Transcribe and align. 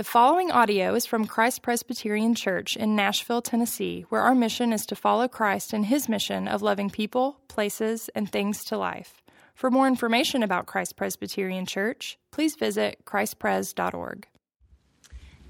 The 0.00 0.04
following 0.04 0.50
audio 0.50 0.94
is 0.94 1.04
from 1.04 1.26
Christ 1.26 1.60
Presbyterian 1.60 2.34
Church 2.34 2.74
in 2.74 2.96
Nashville, 2.96 3.42
Tennessee, 3.42 4.06
where 4.08 4.22
our 4.22 4.34
mission 4.34 4.72
is 4.72 4.86
to 4.86 4.96
follow 4.96 5.28
Christ 5.28 5.74
in 5.74 5.82
his 5.82 6.08
mission 6.08 6.48
of 6.48 6.62
loving 6.62 6.88
people, 6.88 7.38
places, 7.48 8.08
and 8.14 8.26
things 8.32 8.64
to 8.64 8.78
life. 8.78 9.20
For 9.54 9.70
more 9.70 9.86
information 9.86 10.42
about 10.42 10.64
Christ 10.64 10.96
Presbyterian 10.96 11.66
Church, 11.66 12.18
please 12.30 12.56
visit 12.56 13.04
christpres.org. 13.04 14.26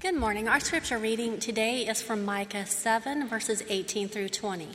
Good 0.01 0.15
morning. 0.15 0.49
Our 0.49 0.59
scripture 0.59 0.97
reading 0.97 1.39
today 1.39 1.87
is 1.87 2.01
from 2.01 2.25
Micah 2.25 2.65
7, 2.65 3.29
verses 3.29 3.63
18 3.69 4.09
through 4.09 4.27
20. 4.27 4.67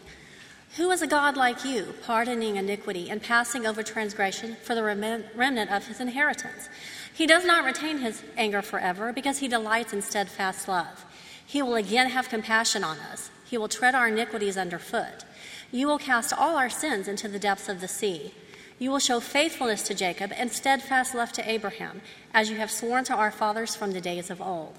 Who 0.79 0.91
is 0.91 1.03
a 1.03 1.07
God 1.07 1.37
like 1.37 1.67
you, 1.67 1.93
pardoning 2.03 2.57
iniquity 2.57 3.11
and 3.11 3.23
passing 3.23 3.67
over 3.67 3.83
transgression 3.83 4.57
for 4.63 4.75
the 4.75 4.83
remnant 4.83 5.71
of 5.71 5.87
his 5.87 6.01
inheritance? 6.01 6.71
He 7.17 7.27
does 7.27 7.47
not 7.47 7.65
retain 7.65 7.99
his 7.99 8.23
anger 8.37 8.61
forever 8.61 9.11
because 9.11 9.39
he 9.39 9.49
delights 9.49 9.95
in 9.95 10.03
steadfast 10.03 10.69
love. 10.69 11.07
He 11.47 11.63
will 11.63 11.75
again 11.75 12.11
have 12.11 12.29
compassion 12.29 12.85
on 12.85 12.99
us. 12.99 13.31
He 13.47 13.57
will 13.57 13.69
tread 13.69 13.95
our 13.95 14.09
iniquities 14.09 14.59
underfoot. 14.59 15.25
You 15.73 15.87
will 15.87 15.97
cast 15.97 16.35
all 16.35 16.59
our 16.59 16.69
sins 16.69 17.09
into 17.09 17.27
the 17.27 17.39
depths 17.39 17.71
of 17.71 17.81
the 17.81 17.89
sea. 17.89 18.35
You 18.79 18.91
will 18.91 18.99
show 18.99 19.21
faithfulness 19.21 19.81
to 19.85 19.95
Jacob 19.95 20.31
and 20.37 20.53
steadfast 20.53 21.15
love 21.15 21.33
to 21.33 21.51
Abraham, 21.51 22.03
as 22.35 22.51
you 22.51 22.57
have 22.57 22.71
sworn 22.71 23.05
to 23.05 23.15
our 23.15 23.31
fathers 23.31 23.75
from 23.75 23.93
the 23.93 24.01
days 24.03 24.29
of 24.29 24.43
old. 24.43 24.77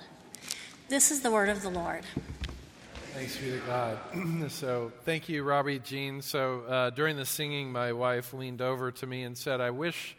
This 0.89 1.09
is 1.09 1.21
the 1.21 1.31
word 1.31 1.49
of 1.49 1.63
the 1.63 1.71
Lord. 1.71 2.03
Thanks 3.15 3.35
be 3.37 3.49
to 3.49 3.61
God. 3.65 3.97
so, 4.51 4.91
thank 5.05 5.27
you, 5.27 5.41
Robbie 5.41 5.79
Jean. 5.79 6.21
So, 6.21 6.61
uh, 6.67 6.89
during 6.91 7.17
the 7.17 7.25
singing, 7.25 7.71
my 7.71 7.93
wife 7.93 8.31
leaned 8.31 8.61
over 8.61 8.91
to 8.91 9.07
me 9.07 9.23
and 9.23 9.35
said, 9.35 9.59
I 9.59 9.71
wish 9.71 10.15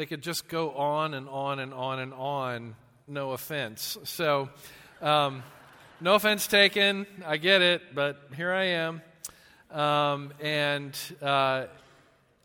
they 0.00 0.06
could 0.06 0.22
just 0.22 0.48
go 0.48 0.70
on 0.70 1.12
and 1.12 1.28
on 1.28 1.58
and 1.58 1.74
on 1.74 1.98
and 1.98 2.14
on, 2.14 2.74
no 3.06 3.32
offense. 3.32 3.98
So, 4.04 4.48
um, 5.02 5.42
no 6.00 6.14
offense 6.14 6.46
taken, 6.46 7.06
I 7.26 7.36
get 7.36 7.60
it, 7.60 7.94
but 7.94 8.30
here 8.34 8.50
I 8.50 8.64
am. 8.64 9.02
Um, 9.70 10.32
and 10.40 10.98
uh, 11.20 11.66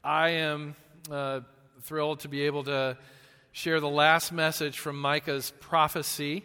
I 0.03 0.29
am 0.31 0.75
uh, 1.09 1.39
thrilled 1.83 2.19
to 2.19 2.27
be 2.27 2.41
able 2.41 2.65
to 2.65 2.97
share 3.53 3.79
the 3.79 3.87
last 3.87 4.33
message 4.33 4.77
from 4.77 4.99
Micah's 4.99 5.53
prophecy. 5.61 6.43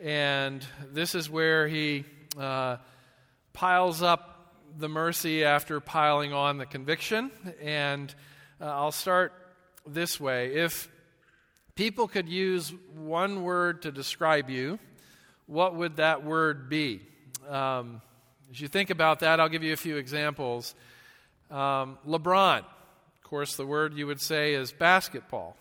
And 0.00 0.66
this 0.92 1.14
is 1.14 1.30
where 1.30 1.68
he 1.68 2.04
uh, 2.36 2.78
piles 3.52 4.02
up 4.02 4.56
the 4.76 4.88
mercy 4.88 5.44
after 5.44 5.78
piling 5.78 6.32
on 6.32 6.58
the 6.58 6.66
conviction. 6.66 7.30
And 7.62 8.12
uh, 8.60 8.64
I'll 8.64 8.90
start 8.90 9.32
this 9.94 10.20
way 10.20 10.54
If 10.54 10.88
people 11.74 12.08
could 12.08 12.28
use 12.28 12.72
one 12.94 13.42
word 13.42 13.82
to 13.82 13.92
describe 13.92 14.50
you, 14.50 14.78
what 15.46 15.74
would 15.74 15.96
that 15.96 16.24
word 16.24 16.68
be? 16.68 17.00
Um, 17.48 18.02
as 18.50 18.60
you 18.60 18.68
think 18.68 18.90
about 18.90 19.20
that, 19.20 19.40
I'll 19.40 19.48
give 19.48 19.62
you 19.62 19.72
a 19.72 19.76
few 19.76 19.96
examples. 19.96 20.74
Um, 21.50 21.98
LeBron, 22.06 22.58
of 22.58 23.22
course, 23.22 23.56
the 23.56 23.66
word 23.66 23.94
you 23.94 24.06
would 24.06 24.20
say 24.20 24.54
is 24.54 24.72
basketball. 24.72 25.56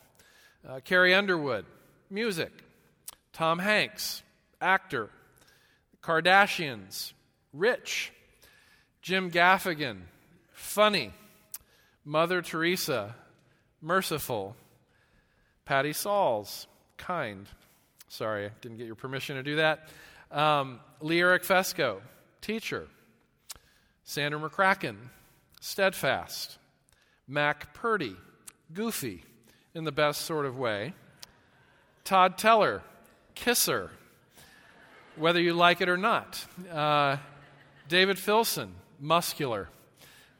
Uh, 0.68 0.80
Carrie 0.84 1.14
Underwood, 1.14 1.66
music. 2.10 2.52
Tom 3.32 3.60
Hanks, 3.60 4.24
actor. 4.60 5.10
Kardashians, 6.02 7.14
rich. 7.54 8.12
Jim 9.02 9.32
Gaffigan, 9.32 10.02
funny. 10.52 11.14
Mother 12.04 12.42
Teresa, 12.42 13.16
merciful. 13.82 14.56
Patty 15.66 15.94
Sauls, 15.94 16.68
kind. 16.98 17.48
Sorry, 18.10 18.46
I 18.46 18.52
didn't 18.62 18.78
get 18.78 18.88
your 18.88 18.96
permission 18.96 19.36
to 19.36 19.44
do 19.44 19.58
that. 19.58 19.90
Um, 20.32 20.80
Lee 21.02 21.20
Eric 21.20 21.44
Fesco, 21.44 22.00
teacher. 22.42 22.88
Sandra 24.04 24.40
McCracken, 24.40 24.96
steadfast. 25.60 26.58
Mac 27.28 27.74
Purdy, 27.74 28.16
goofy 28.74 29.24
in 29.74 29.84
the 29.84 29.92
best 29.92 30.22
sort 30.22 30.46
of 30.46 30.58
way. 30.58 30.94
Todd 32.06 32.38
Teller, 32.38 32.82
kisser, 33.36 33.92
whether 35.18 35.42
you 35.42 35.54
like 35.54 35.82
it 35.82 35.90
or 35.90 35.98
not. 35.98 36.46
Uh, 36.72 37.18
David 37.90 38.18
Filson, 38.18 38.76
muscular. 39.00 39.68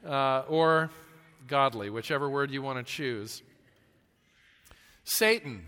Uh, 0.06 0.44
or 0.48 0.90
godly, 1.48 1.90
whichever 1.90 2.30
word 2.30 2.52
you 2.52 2.62
want 2.62 2.78
to 2.78 2.84
choose. 2.84 3.42
Satan, 5.04 5.66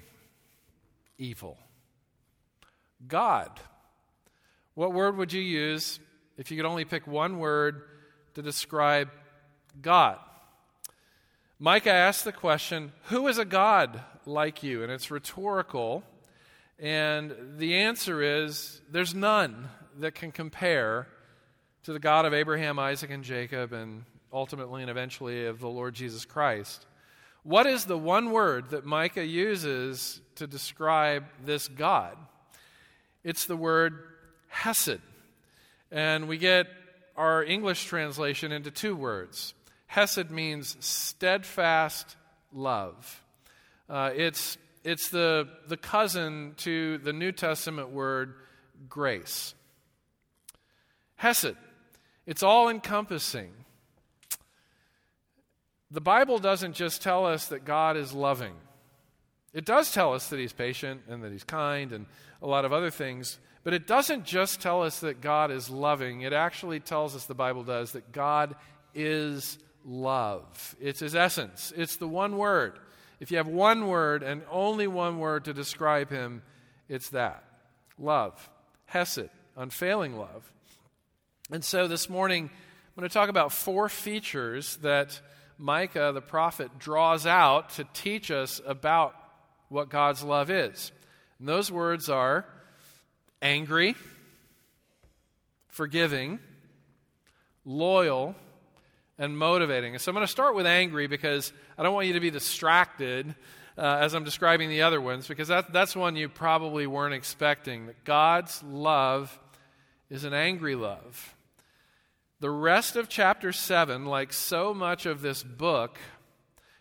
evil. 1.17 1.57
God, 3.07 3.59
what 4.73 4.94
word 4.94 5.18
would 5.18 5.34
you 5.34 5.41
use 5.41 6.00
if 6.38 6.51
you 6.51 6.57
could 6.57 6.66
only 6.66 6.85
pick 6.85 7.07
one 7.07 7.39
word 7.39 7.84
to 8.35 8.41
describe 8.41 9.09
God? 9.81 10.19
Micah 11.57 11.91
asked 11.91 12.23
the 12.23 12.31
question, 12.31 12.94
Who 13.06 13.28
is 13.28 13.38
a 13.38 13.45
God 13.45 14.01
like 14.25 14.63
you? 14.63 14.84
And 14.84 14.91
it's 14.91 15.12
rhetorical. 15.12 16.03
And 16.78 17.35
the 17.57 17.75
answer 17.75 18.22
is, 18.22 18.81
There's 18.89 19.13
none 19.13 19.69
that 19.97 20.16
can 20.16 20.31
compare 20.31 21.07
to 21.84 21.94
the 21.94 22.00
God 22.00 22.25
of 22.25 22.34
Abraham, 22.34 22.79
Isaac, 22.79 23.09
and 23.09 23.23
Jacob, 23.23 23.73
and 23.73 24.06
ultimately 24.31 24.81
and 24.81 24.91
eventually 24.91 25.45
of 25.45 25.59
the 25.59 25.67
Lord 25.69 25.94
Jesus 25.94 26.25
Christ. 26.25 26.85
What 27.44 27.66
is 27.66 27.85
the 27.85 27.97
one 27.97 28.31
word 28.31 28.72
that 28.72 28.85
Micah 28.85 29.25
uses 29.25 30.22
to 30.35 30.47
describe 30.47 31.25
this 31.44 31.67
God? 31.67 32.17
It's 33.23 33.45
the 33.45 33.57
word 33.57 34.03
Hesed. 34.47 35.00
And 35.91 36.28
we 36.28 36.38
get 36.38 36.68
our 37.16 37.44
English 37.44 37.85
translation 37.85 38.51
into 38.51 38.72
two 38.72 38.95
words. 38.95 39.53
Hesed 39.88 40.29
means 40.29 40.78
steadfast 40.79 42.16
love. 42.53 43.23
Uh, 43.89 44.12
it's 44.16 44.57
it's 44.84 45.09
the, 45.09 45.47
the 45.68 45.78
cousin 45.78 46.53
to 46.57 47.00
the 47.00 47.12
New 47.12 47.31
Testament 47.31 47.89
word 47.89 48.35
grace. 48.88 49.53
Hesed. 51.16 51.56
It's 52.25 52.44
all 52.44 52.69
encompassing. 52.69 53.51
The 55.91 56.01
Bible 56.01 56.38
doesn't 56.38 56.73
just 56.73 57.01
tell 57.01 57.25
us 57.25 57.47
that 57.47 57.66
God 57.66 57.97
is 57.97 58.13
loving. 58.13 58.53
It 59.53 59.66
does 59.66 59.91
tell 59.91 60.13
us 60.13 60.29
that 60.29 60.39
He's 60.39 60.53
patient 60.53 61.01
and 61.09 61.23
that 61.23 61.31
He's 61.31 61.44
kind 61.44 61.91
and 61.91 62.05
a 62.41 62.47
lot 62.47 62.66
of 62.66 62.72
other 62.72 62.91
things, 62.91 63.39
but 63.63 63.73
it 63.73 63.88
doesn't 63.88 64.25
just 64.25 64.61
tell 64.61 64.83
us 64.83 65.00
that 65.00 65.22
God 65.22 65.51
is 65.51 65.69
loving. 65.69 66.22
It 66.22 66.33
actually 66.33 66.79
tells 66.79 67.16
us, 67.16 67.25
the 67.25 67.33
Bible 67.33 67.63
does, 67.63 67.94
that 67.94 68.11
God 68.11 68.55
is 68.94 69.57
love. 69.83 70.75
It's 70.79 71.00
His 71.00 71.16
essence, 71.16 71.73
it's 71.75 71.95
the 71.95 72.07
one 72.07 72.38
word. 72.38 72.77
If 73.19 73.31
you 73.31 73.38
have 73.38 73.47
one 73.47 73.88
word 73.88 74.23
and 74.23 74.44
only 74.50 74.88
one 74.88 75.19
word 75.19 75.45
to 75.45 75.53
describe 75.53 76.09
Him, 76.09 76.44
it's 76.88 77.09
that 77.09 77.44
love, 77.97 78.50
Hesed, 78.85 79.29
unfailing 79.57 80.17
love. 80.17 80.51
And 81.51 81.66
so 81.66 81.88
this 81.88 82.09
morning, 82.09 82.44
I'm 82.45 83.01
going 83.01 83.09
to 83.09 83.13
talk 83.13 83.29
about 83.29 83.51
four 83.51 83.89
features 83.89 84.77
that 84.77 85.19
Micah 85.59 86.12
the 86.14 86.22
prophet 86.22 86.80
draws 86.80 87.28
out 87.28 87.72
to 87.72 87.84
teach 87.94 88.31
us 88.31 88.62
about 88.66 89.14
what 89.68 89.90
God's 89.90 90.24
love 90.24 90.50
is. 90.50 90.92
And 91.38 91.47
those 91.47 91.72
words 91.72 92.09
are 92.09 92.46
angry, 93.42 93.96
forgiving, 95.68 96.40
loyal, 97.66 98.36
and 99.18 99.38
motivating. 99.38 99.98
So 100.00 100.09
I'm 100.09 100.16
going 100.16 100.25
to 100.25 100.31
start 100.31 100.56
with 100.56 100.66
angry 100.66 101.08
because 101.08 101.52
I 101.78 101.84
don't 101.84 101.94
want 101.94 102.08
you 102.08 102.14
to 102.14 102.19
be 102.22 102.31
distracted 102.31 103.36
uh, 103.78 104.00
as 104.02 104.14
I'm 104.14 104.24
describing 104.24 104.69
the 104.69 104.84
other 104.84 105.02
ones 105.02 105.28
because 105.28 105.50
that, 105.50 105.72
that's 105.72 105.96
one 105.96 106.16
you 106.16 106.30
probably 106.30 106.88
weren't 106.88 107.14
expecting. 107.14 107.88
That 107.88 108.03
God's 108.06 108.64
love 108.64 109.38
is 110.10 110.24
an 110.24 110.33
angry 110.33 110.75
love. 110.75 111.36
The 112.41 112.50
rest 112.50 112.95
of 112.95 113.09
chapter 113.09 113.51
7, 113.51 114.06
like 114.06 114.31
so 114.31 114.74
much 114.74 115.06
of 115.06 115.21
this 115.21 115.44
book, 115.44 115.97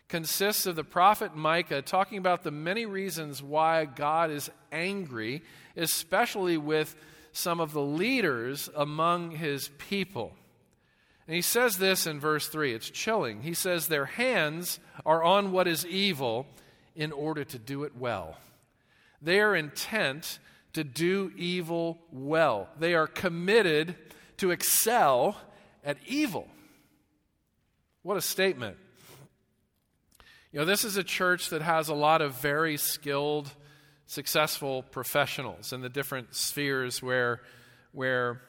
consists 0.07 0.67
of 0.67 0.77
the 0.77 0.85
prophet 0.85 1.35
Micah 1.35 1.83
talking 1.83 2.17
about 2.17 2.45
the 2.45 2.53
many 2.53 2.87
reasons 2.87 3.43
why 3.43 3.85
God 3.85 4.31
is 4.31 4.51
angry, 4.71 5.43
especially 5.77 6.57
with 6.59 6.95
some 7.33 7.59
of 7.59 7.73
the 7.73 7.83
leaders 7.83 8.71
among 8.77 9.33
his 9.33 9.69
people. 9.79 10.33
And 11.27 11.35
he 11.35 11.43
says 11.43 11.77
this 11.77 12.07
in 12.07 12.21
verse 12.21 12.47
3. 12.47 12.73
It's 12.73 12.89
chilling. 12.89 13.43
He 13.43 13.53
says, 13.53 13.89
Their 13.89 14.07
hands 14.07 14.79
are 15.05 15.25
on 15.25 15.51
what 15.51 15.67
is 15.67 15.85
evil 15.85 16.47
in 16.95 17.11
order 17.11 17.43
to 17.43 17.59
do 17.59 17.83
it 17.83 17.97
well. 17.97 18.39
They 19.21 19.41
are 19.41 19.57
intent 19.57 20.39
to 20.75 20.85
do 20.85 21.33
evil 21.37 21.99
well. 22.13 22.69
They 22.79 22.95
are 22.95 23.09
committed 23.09 23.97
to 24.37 24.53
excel 24.53 25.37
at 25.89 25.97
evil. 26.07 26.47
What 28.03 28.19
a 28.19 28.21
statement. 28.21 28.77
You 30.53 30.61
know, 30.61 30.67
this 30.67 30.85
is 30.85 30.99
a 30.99 31.03
church 31.03 31.49
that 31.49 31.63
has 31.63 31.89
a 31.89 31.95
lot 31.95 32.21
of 32.21 32.35
very 32.35 32.77
skilled 32.77 33.51
successful 34.07 34.83
professionals 34.83 35.73
in 35.73 35.81
the 35.81 35.89
different 35.89 36.35
spheres 36.35 37.03
where, 37.03 37.41
where 37.93 38.43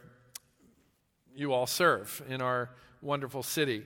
you 1.33 1.53
all 1.53 1.65
serve 1.65 2.21
in 2.27 2.41
our 2.41 2.71
wonderful 3.01 3.44
city. 3.44 3.86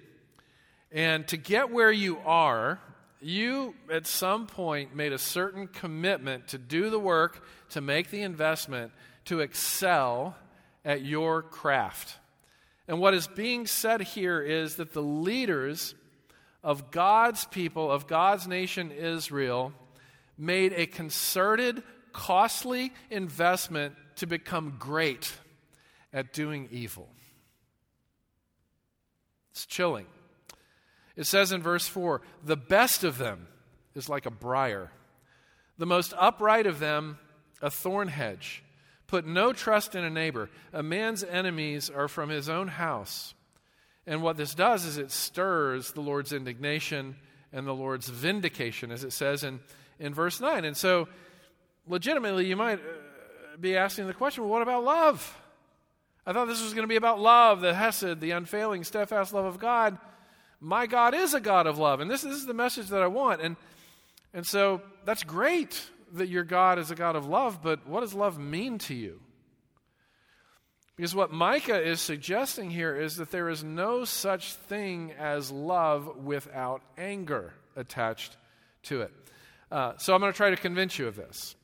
And 0.91 1.27
to 1.27 1.37
get 1.37 1.69
where 1.69 1.91
you 1.91 2.17
are, 2.25 2.79
you 3.21 3.75
at 3.91 4.07
some 4.07 4.47
point 4.47 4.95
made 4.95 5.13
a 5.13 5.19
certain 5.19 5.67
commitment 5.67 6.47
to 6.49 6.57
do 6.57 6.89
the 6.89 6.99
work, 6.99 7.45
to 7.69 7.81
make 7.81 8.09
the 8.09 8.23
investment, 8.23 8.91
to 9.25 9.41
excel 9.41 10.35
at 10.83 11.03
your 11.03 11.43
craft. 11.43 12.17
And 12.87 12.99
what 12.99 13.13
is 13.13 13.27
being 13.27 13.65
said 13.65 14.01
here 14.01 14.41
is 14.41 14.75
that 14.75 14.93
the 14.93 15.01
leaders 15.01 15.95
of 16.63 16.91
God's 16.91 17.45
people, 17.45 17.91
of 17.91 18.07
God's 18.07 18.47
nation 18.47 18.91
Israel, 18.91 19.73
made 20.37 20.73
a 20.73 20.85
concerted, 20.85 21.83
costly 22.11 22.93
investment 23.09 23.95
to 24.17 24.25
become 24.25 24.75
great 24.79 25.33
at 26.11 26.33
doing 26.33 26.67
evil. 26.71 27.07
It's 29.51 29.65
chilling. 29.65 30.07
It 31.15 31.25
says 31.25 31.51
in 31.51 31.61
verse 31.61 31.87
4 31.87 32.21
the 32.43 32.57
best 32.57 33.03
of 33.03 33.17
them 33.17 33.47
is 33.95 34.09
like 34.09 34.25
a 34.25 34.31
briar, 34.31 34.91
the 35.77 35.85
most 35.85 36.13
upright 36.17 36.65
of 36.65 36.79
them 36.79 37.19
a 37.61 37.69
thorn 37.69 38.07
hedge. 38.07 38.62
Put 39.13 39.27
no 39.27 39.53
trust 39.53 39.93
in 39.93 40.03
a 40.03 40.09
neighbor. 40.09 40.49
A 40.73 40.81
man's 40.81 41.23
enemies 41.23 41.87
are 41.87 42.07
from 42.07 42.29
his 42.29 42.49
own 42.49 42.67
house. 42.67 43.35
And 44.07 44.23
what 44.23 44.37
this 44.37 44.55
does 44.55 44.85
is 44.85 44.97
it 44.97 45.11
stirs 45.11 45.91
the 45.91 46.01
Lord's 46.01 46.33
indignation 46.33 47.17
and 47.51 47.67
the 47.67 47.75
Lord's 47.75 48.09
vindication, 48.09 48.91
as 48.91 49.03
it 49.03 49.13
says 49.13 49.43
in, 49.43 49.59
in 49.99 50.15
verse 50.15 50.41
9. 50.41 50.65
And 50.65 50.75
so, 50.75 51.07
legitimately, 51.87 52.47
you 52.47 52.55
might 52.55 52.79
uh, 52.79 53.57
be 53.59 53.77
asking 53.77 54.07
the 54.07 54.15
question 54.15 54.45
well, 54.45 54.51
what 54.51 54.63
about 54.63 54.83
love? 54.83 55.37
I 56.25 56.33
thought 56.33 56.47
this 56.47 56.63
was 56.63 56.73
going 56.73 56.85
to 56.85 56.91
be 56.91 56.95
about 56.95 57.19
love, 57.19 57.61
the 57.61 57.75
Hesed, 57.75 58.19
the 58.19 58.31
unfailing, 58.31 58.83
steadfast 58.83 59.31
love 59.31 59.45
of 59.45 59.59
God. 59.59 59.95
My 60.59 60.87
God 60.87 61.13
is 61.13 61.35
a 61.35 61.39
God 61.39 61.67
of 61.67 61.77
love. 61.77 61.99
And 61.99 62.09
this, 62.09 62.23
this 62.23 62.37
is 62.37 62.47
the 62.47 62.55
message 62.55 62.87
that 62.87 63.03
I 63.03 63.07
want. 63.07 63.41
And, 63.41 63.57
and 64.33 64.43
so 64.43 64.81
that's 65.05 65.23
great 65.23 65.87
that 66.13 66.29
your 66.29 66.43
God 66.43 66.79
is 66.79 66.91
a 66.91 66.95
God 66.95 67.15
of 67.15 67.27
love, 67.27 67.61
but 67.61 67.87
what 67.87 68.01
does 68.01 68.13
love 68.13 68.39
mean 68.39 68.77
to 68.79 68.93
you? 68.93 69.19
Because 70.95 71.15
what 71.15 71.31
Micah 71.31 71.81
is 71.81 71.99
suggesting 71.99 72.69
here 72.69 72.95
is 72.95 73.15
that 73.17 73.31
there 73.31 73.49
is 73.49 73.63
no 73.63 74.05
such 74.05 74.53
thing 74.53 75.11
as 75.17 75.51
love 75.51 76.17
without 76.17 76.83
anger 76.97 77.53
attached 77.75 78.37
to 78.83 79.01
it. 79.01 79.11
Uh, 79.71 79.93
so 79.97 80.13
I'm 80.13 80.21
going 80.21 80.31
to 80.31 80.37
try 80.37 80.51
to 80.51 80.55
convince 80.55 80.99
you 80.99 81.07
of 81.07 81.15
this. 81.15 81.55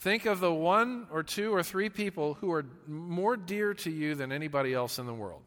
Think 0.00 0.24
of 0.24 0.40
the 0.40 0.52
one 0.52 1.06
or 1.10 1.22
two 1.22 1.54
or 1.54 1.62
three 1.62 1.90
people 1.90 2.34
who 2.34 2.50
are 2.52 2.64
more 2.86 3.36
dear 3.36 3.74
to 3.74 3.90
you 3.90 4.14
than 4.14 4.32
anybody 4.32 4.72
else 4.72 4.98
in 4.98 5.06
the 5.06 5.14
world. 5.14 5.42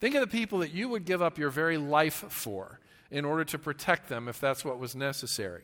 Think 0.00 0.14
of 0.14 0.20
the 0.20 0.26
people 0.26 0.58
that 0.60 0.72
you 0.72 0.88
would 0.88 1.04
give 1.04 1.22
up 1.22 1.38
your 1.38 1.50
very 1.50 1.78
life 1.78 2.24
for 2.28 2.78
in 3.10 3.24
order 3.24 3.44
to 3.44 3.58
protect 3.58 4.08
them 4.08 4.28
if 4.28 4.38
that's 4.38 4.64
what 4.64 4.78
was 4.78 4.94
necessary. 4.94 5.62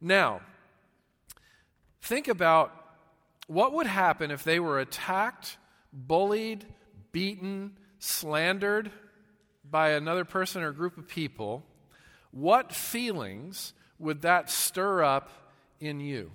Now, 0.00 0.40
think 2.00 2.28
about 2.28 2.74
what 3.46 3.72
would 3.72 3.86
happen 3.86 4.30
if 4.30 4.44
they 4.44 4.60
were 4.60 4.78
attacked, 4.78 5.56
bullied, 5.92 6.64
beaten, 7.12 7.76
slandered 7.98 8.90
by 9.68 9.90
another 9.90 10.24
person 10.24 10.62
or 10.62 10.72
group 10.72 10.98
of 10.98 11.08
people. 11.08 11.64
What 12.30 12.72
feelings 12.72 13.72
would 13.98 14.22
that 14.22 14.50
stir 14.50 15.02
up 15.02 15.30
in 15.80 16.00
you? 16.00 16.30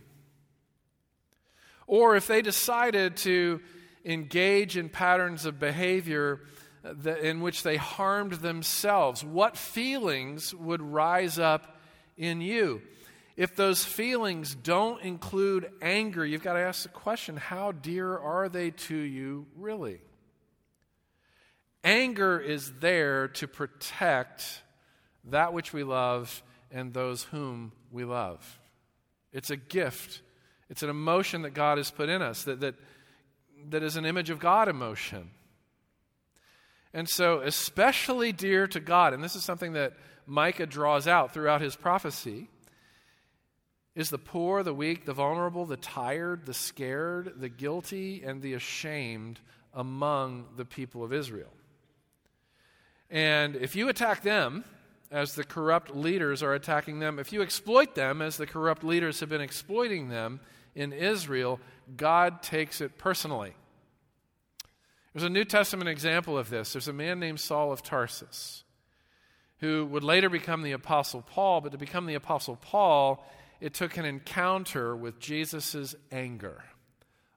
Or 1.88 2.16
if 2.16 2.28
they 2.28 2.42
decided 2.42 3.18
to 3.18 3.62
engage 4.04 4.78
in 4.78 4.90
patterns 4.90 5.46
of 5.46 5.60
behavior 5.60 6.42
in 7.22 7.42
which 7.42 7.64
they 7.64 7.78
harmed 7.78 8.34
themselves, 8.34 9.24
what 9.24 9.58
feelings 9.58 10.54
would 10.54 10.82
rise 10.82 11.40
up 11.40 11.80
in 12.18 12.42
you? 12.42 12.82
If 13.36 13.56
those 13.56 13.84
feelings 13.84 14.56
don't 14.56 15.02
include 15.02 15.70
anger, 15.82 16.26
you've 16.26 16.44
got 16.44 16.54
to 16.54 16.60
ask 16.60 16.84
the 16.84 16.90
question 16.90 17.36
how 17.36 17.74
dear 17.74 18.18
are 18.18 18.48
they 18.48 18.72
to 18.72 18.96
you 18.96 19.46
really? 19.58 20.00
Anger 21.84 22.40
is 22.40 22.72
there 22.80 23.28
to 23.28 23.48
protect 23.48 24.64
that 25.26 25.54
which 25.54 25.74
we 25.74 25.84
love 25.84 26.44
and 26.72 26.94
those 26.94 27.24
whom 27.24 27.74
we 27.92 28.06
love. 28.06 28.60
It's 29.34 29.50
a 29.50 29.58
gift, 29.58 30.22
it's 30.70 30.82
an 30.82 30.90
emotion 30.90 31.42
that 31.42 31.52
God 31.52 31.78
has 31.78 31.92
put 31.92 32.10
in 32.10 32.22
us 32.22 32.44
that, 32.44 32.62
that, 32.62 32.76
that 33.70 33.84
is 33.84 33.98
an 33.98 34.06
image 34.06 34.30
of 34.30 34.40
God 34.40 34.68
emotion. 34.68 35.30
And 36.94 37.10
so, 37.10 37.42
especially 37.42 38.32
dear 38.32 38.68
to 38.68 38.80
God, 38.80 39.14
and 39.14 39.22
this 39.22 39.36
is 39.36 39.44
something 39.44 39.74
that 39.74 39.94
Micah 40.26 40.66
draws 40.66 41.08
out 41.08 41.34
throughout 41.34 41.60
his 41.60 41.76
prophecy, 41.76 42.50
is 43.96 44.10
the 44.10 44.18
poor, 44.18 44.62
the 44.62 44.74
weak, 44.74 45.06
the 45.06 45.14
vulnerable, 45.14 45.66
the 45.66 45.78
tired, 45.78 46.46
the 46.46 46.54
scared, 46.54 47.34
the 47.38 47.50
guilty, 47.50 48.24
and 48.24 48.42
the 48.42 48.54
ashamed 48.54 49.40
among 49.74 50.46
the 50.58 50.66
people 50.66 51.04
of 51.04 51.14
Israel. 51.14 51.52
And 53.10 53.56
if 53.56 53.76
you 53.76 53.88
attack 53.88 54.22
them, 54.22 54.66
as 55.12 55.36
the 55.36 55.44
corrupt 55.44 55.96
leaders 55.96 56.44
are 56.44 56.54
attacking 56.54 57.00
them, 57.00 57.20
if 57.20 57.32
you 57.32 57.42
exploit 57.42 57.96
them 57.96 58.22
as 58.22 58.38
the 58.38 58.48
corrupt 58.48 58.84
leaders 58.84 59.20
have 59.20 59.30
been 59.30 59.42
exploiting 59.42 60.10
them 60.10 60.40
in 60.74 60.92
Israel, 60.92 61.60
God 61.96 62.42
takes 62.42 62.82
it 62.82 62.98
personally. 62.98 63.54
There's 65.14 65.24
a 65.24 65.30
New 65.30 65.46
Testament 65.46 65.90
example 65.90 66.38
of 66.38 66.50
this. 66.50 66.74
There's 66.74 66.90
a 66.90 66.94
man 66.94 67.20
named 67.20 67.40
Saul 67.40 67.72
of 67.72 67.82
Tarsus 67.82 68.64
who 69.60 69.86
would 69.86 70.04
later 70.04 70.30
become 70.30 70.64
the 70.64 70.74
Apostle 70.74 71.22
Paul, 71.22 71.62
but 71.62 71.72
to 71.72 71.78
become 71.78 72.06
the 72.06 72.16
Apostle 72.16 72.58
Paul, 72.58 73.26
it 73.66 73.74
took 73.74 73.98
an 73.98 74.06
encounter 74.06 74.96
with 74.96 75.20
Jesus' 75.20 75.96
anger 76.12 76.64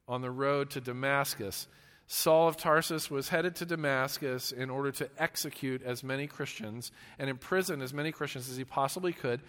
on 0.06 0.20
the 0.20 0.30
road 0.30 0.68
to 0.68 0.78
Damascus. 0.78 1.66
Saul 2.06 2.48
of 2.48 2.58
Tarsus 2.58 3.10
was 3.10 3.30
headed 3.30 3.56
to 3.56 3.64
Damascus 3.64 4.52
in 4.52 4.68
order 4.68 4.92
to 4.92 5.08
execute 5.16 5.82
as 5.82 6.04
many 6.04 6.26
Christians 6.26 6.92
and 7.18 7.30
imprison 7.30 7.80
as 7.80 7.94
many 7.94 8.12
Christians 8.12 8.50
as 8.50 8.58
he 8.58 8.64
possibly 8.64 9.14
could. 9.14 9.40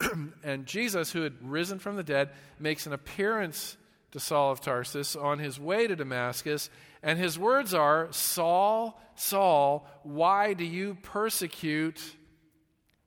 and 0.42 0.66
Jesus, 0.66 1.12
who 1.12 1.22
had 1.22 1.34
risen 1.40 1.78
from 1.78 1.94
the 1.94 2.02
dead, 2.02 2.30
makes 2.58 2.84
an 2.86 2.92
appearance 2.92 3.76
to 4.10 4.18
Saul 4.18 4.50
of 4.50 4.60
Tarsus 4.60 5.14
on 5.14 5.38
his 5.38 5.60
way 5.60 5.86
to 5.86 5.94
Damascus 5.94 6.68
and 7.04 7.16
his 7.16 7.38
words 7.38 7.74
are 7.74 8.08
Saul, 8.10 9.00
Saul, 9.14 9.86
why 10.02 10.54
do 10.54 10.64
you 10.64 10.96
persecute 11.00 12.02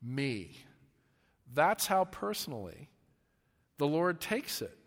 me? 0.02 0.56
That's 1.54 1.88
how 1.88 2.06
personally 2.06 2.88
the 3.78 3.88
Lord 3.88 4.20
takes 4.20 4.62
it. 4.62 4.78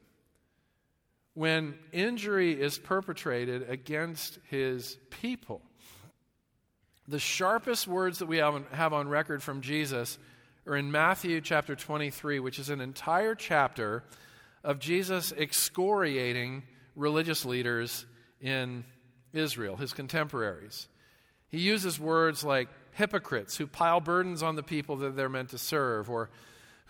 When 1.34 1.74
injury 1.92 2.60
is 2.60 2.78
perpetrated 2.78 3.68
against 3.70 4.38
his 4.50 4.98
people, 5.10 5.62
the 7.06 7.18
sharpest 7.18 7.88
words 7.88 8.18
that 8.18 8.26
we 8.26 8.38
have 8.38 8.92
on 8.92 9.08
record 9.08 9.42
from 9.42 9.60
Jesus 9.60 10.18
are 10.66 10.76
in 10.76 10.92
Matthew 10.92 11.40
chapter 11.40 11.74
23, 11.74 12.40
which 12.40 12.58
is 12.58 12.68
an 12.68 12.80
entire 12.80 13.34
chapter 13.34 14.04
of 14.62 14.78
Jesus 14.78 15.32
excoriating 15.32 16.64
religious 16.94 17.44
leaders 17.44 18.04
in 18.40 18.84
Israel, 19.32 19.76
his 19.76 19.92
contemporaries. 19.92 20.88
He 21.48 21.58
uses 21.58 21.98
words 21.98 22.44
like 22.44 22.68
hypocrites 22.92 23.56
who 23.56 23.66
pile 23.66 24.00
burdens 24.00 24.42
on 24.42 24.56
the 24.56 24.62
people 24.62 24.96
that 24.96 25.16
they're 25.16 25.28
meant 25.28 25.50
to 25.50 25.58
serve, 25.58 26.10
or 26.10 26.30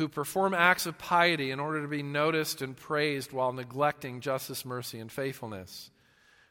who 0.01 0.09
perform 0.09 0.55
acts 0.55 0.87
of 0.87 0.97
piety 0.97 1.51
in 1.51 1.61
order 1.61 1.83
to 1.83 1.87
be 1.87 2.03
noticed 2.03 2.63
and 2.63 2.75
praised 2.75 3.33
while 3.33 3.53
neglecting 3.53 4.23
justice, 4.23 4.65
mercy, 4.65 4.99
and 4.99 5.13
faithfulness, 5.13 5.91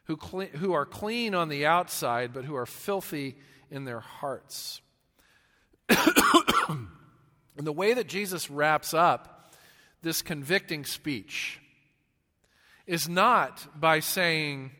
who, 0.04 0.14
who 0.14 0.72
are 0.72 0.86
clean 0.86 1.34
on 1.34 1.48
the 1.48 1.66
outside 1.66 2.32
but 2.32 2.44
who 2.44 2.54
are 2.54 2.64
filthy 2.64 3.34
in 3.68 3.84
their 3.84 3.98
hearts. 3.98 4.80
and 5.88 6.86
the 7.56 7.72
way 7.72 7.92
that 7.92 8.06
Jesus 8.06 8.48
wraps 8.48 8.94
up 8.94 9.52
this 10.00 10.22
convicting 10.22 10.84
speech 10.84 11.60
is 12.86 13.08
not 13.08 13.66
by 13.74 13.98
saying, 13.98 14.70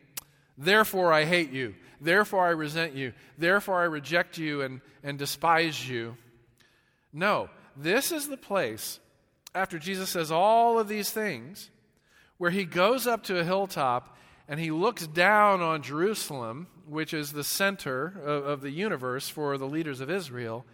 Therefore, 0.57 1.11
I 1.11 1.25
hate 1.25 1.51
you. 1.51 1.75
Therefore, 1.99 2.47
I 2.47 2.51
resent 2.51 2.93
you. 2.93 3.11
Therefore, 3.37 3.81
I 3.81 3.83
reject 3.83 4.37
you 4.37 4.61
and, 4.61 4.79
and 5.03 5.19
despise 5.19 5.89
you. 5.89 6.15
No, 7.11 7.49
this 7.75 8.11
is 8.11 8.27
the 8.27 8.37
place, 8.37 8.99
after 9.53 9.79
Jesus 9.79 10.09
says 10.09 10.31
all 10.31 10.79
of 10.79 10.87
these 10.87 11.09
things, 11.09 11.69
where 12.37 12.51
he 12.51 12.65
goes 12.65 13.07
up 13.07 13.23
to 13.23 13.39
a 13.39 13.43
hilltop 13.43 14.17
and 14.47 14.59
he 14.59 14.71
looks 14.71 15.07
down 15.07 15.61
on 15.61 15.81
Jerusalem, 15.81 16.67
which 16.87 17.13
is 17.13 17.31
the 17.31 17.43
center 17.43 18.13
of, 18.25 18.45
of 18.45 18.61
the 18.61 18.71
universe 18.71 19.29
for 19.29 19.57
the 19.57 19.67
leaders 19.67 20.01
of 20.01 20.09
Israel, 20.09 20.65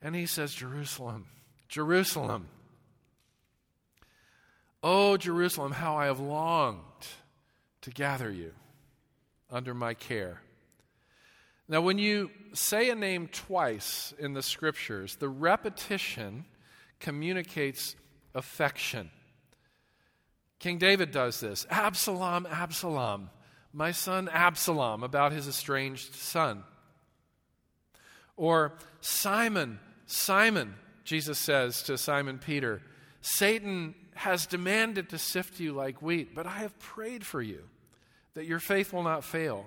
and 0.00 0.14
he 0.14 0.26
says, 0.26 0.54
Jerusalem, 0.54 1.26
Jerusalem. 1.68 2.48
Oh, 4.82 5.16
Jerusalem, 5.16 5.72
how 5.72 5.96
I 5.96 6.06
have 6.06 6.20
longed 6.20 6.82
to 7.82 7.90
gather 7.90 8.30
you 8.30 8.52
under 9.50 9.74
my 9.74 9.94
care. 9.94 10.40
Now, 11.68 11.80
when 11.80 11.98
you 11.98 12.30
say 12.52 12.90
a 12.90 12.94
name 12.94 13.28
twice 13.28 14.12
in 14.18 14.34
the 14.34 14.42
scriptures, 14.42 15.16
the 15.16 15.28
repetition 15.28 16.44
communicates 17.00 17.96
affection. 18.34 19.10
King 20.58 20.78
David 20.78 21.10
does 21.10 21.40
this 21.40 21.66
Absalom, 21.70 22.46
Absalom, 22.46 23.30
my 23.72 23.92
son 23.92 24.28
Absalom, 24.28 25.02
about 25.02 25.32
his 25.32 25.48
estranged 25.48 26.14
son. 26.14 26.64
Or 28.36 28.74
Simon, 29.00 29.78
Simon, 30.06 30.74
Jesus 31.04 31.38
says 31.38 31.82
to 31.84 31.96
Simon 31.96 32.38
Peter, 32.38 32.82
Satan 33.20 33.94
has 34.14 34.46
demanded 34.46 35.08
to 35.10 35.18
sift 35.18 35.60
you 35.60 35.72
like 35.72 36.02
wheat, 36.02 36.34
but 36.34 36.46
I 36.46 36.58
have 36.58 36.78
prayed 36.78 37.24
for 37.24 37.40
you 37.42 37.62
that 38.34 38.46
your 38.46 38.60
faith 38.60 38.92
will 38.92 39.02
not 39.02 39.24
fail. 39.24 39.66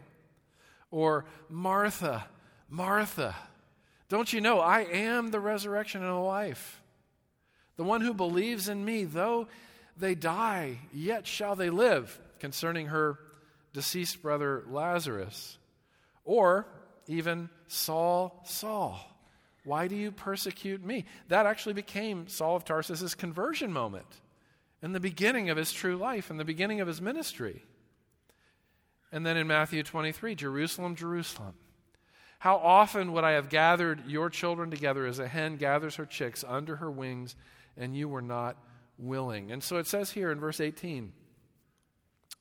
Or 0.91 1.25
Martha, 1.49 2.25
Martha, 2.69 3.35
don't 4.09 4.31
you 4.31 4.41
know 4.41 4.59
I 4.59 4.81
am 4.81 5.31
the 5.31 5.39
resurrection 5.39 6.01
and 6.01 6.11
the 6.11 6.15
life? 6.15 6.81
The 7.75 7.83
one 7.83 8.01
who 8.01 8.13
believes 8.13 8.69
in 8.69 8.83
me, 8.83 9.03
though 9.03 9.47
they 9.97 10.15
die, 10.15 10.79
yet 10.93 11.27
shall 11.27 11.55
they 11.55 11.69
live, 11.69 12.19
concerning 12.39 12.87
her 12.87 13.19
deceased 13.73 14.21
brother 14.21 14.63
Lazarus. 14.69 15.57
Or 16.23 16.67
even 17.07 17.49
Saul, 17.67 18.41
Saul, 18.45 18.99
why 19.63 19.87
do 19.87 19.95
you 19.95 20.11
persecute 20.11 20.83
me? 20.83 21.05
That 21.27 21.45
actually 21.45 21.73
became 21.73 22.27
Saul 22.27 22.55
of 22.55 22.65
Tarsus's 22.65 23.15
conversion 23.15 23.71
moment 23.71 24.07
in 24.81 24.93
the 24.93 24.99
beginning 24.99 25.49
of 25.49 25.57
his 25.57 25.73
true 25.73 25.97
life, 25.97 26.29
in 26.29 26.37
the 26.37 26.45
beginning 26.45 26.79
of 26.81 26.87
his 26.87 27.01
ministry. 27.01 27.63
And 29.11 29.25
then 29.25 29.37
in 29.37 29.47
Matthew 29.47 29.83
23, 29.83 30.35
Jerusalem, 30.35 30.95
Jerusalem. 30.95 31.53
How 32.39 32.57
often 32.57 33.13
would 33.13 33.23
I 33.23 33.31
have 33.31 33.49
gathered 33.49 34.05
your 34.07 34.29
children 34.29 34.69
together 34.69 35.05
as 35.05 35.19
a 35.19 35.27
hen 35.27 35.57
gathers 35.57 35.95
her 35.95 36.05
chicks 36.05 36.43
under 36.47 36.75
her 36.75 36.91
wings, 36.91 37.35
and 37.75 37.95
you 37.95 38.07
were 38.07 38.21
not 38.21 38.57
willing? 38.97 39.51
And 39.51 39.63
so 39.63 39.77
it 39.77 39.87
says 39.87 40.11
here 40.11 40.31
in 40.31 40.39
verse 40.39 40.59
18, 40.59 41.13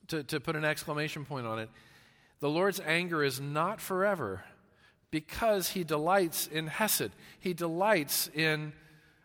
to, 0.09 0.23
to 0.23 0.39
put 0.39 0.55
an 0.55 0.65
exclamation 0.65 1.25
point 1.25 1.47
on 1.47 1.59
it, 1.59 1.69
the 2.39 2.49
Lord's 2.49 2.79
anger 2.79 3.23
is 3.23 3.39
not 3.39 3.81
forever 3.81 4.43
because 5.09 5.69
he 5.69 5.83
delights 5.83 6.47
in 6.47 6.67
Hesed. 6.67 7.11
He 7.39 7.53
delights 7.53 8.29
in 8.33 8.73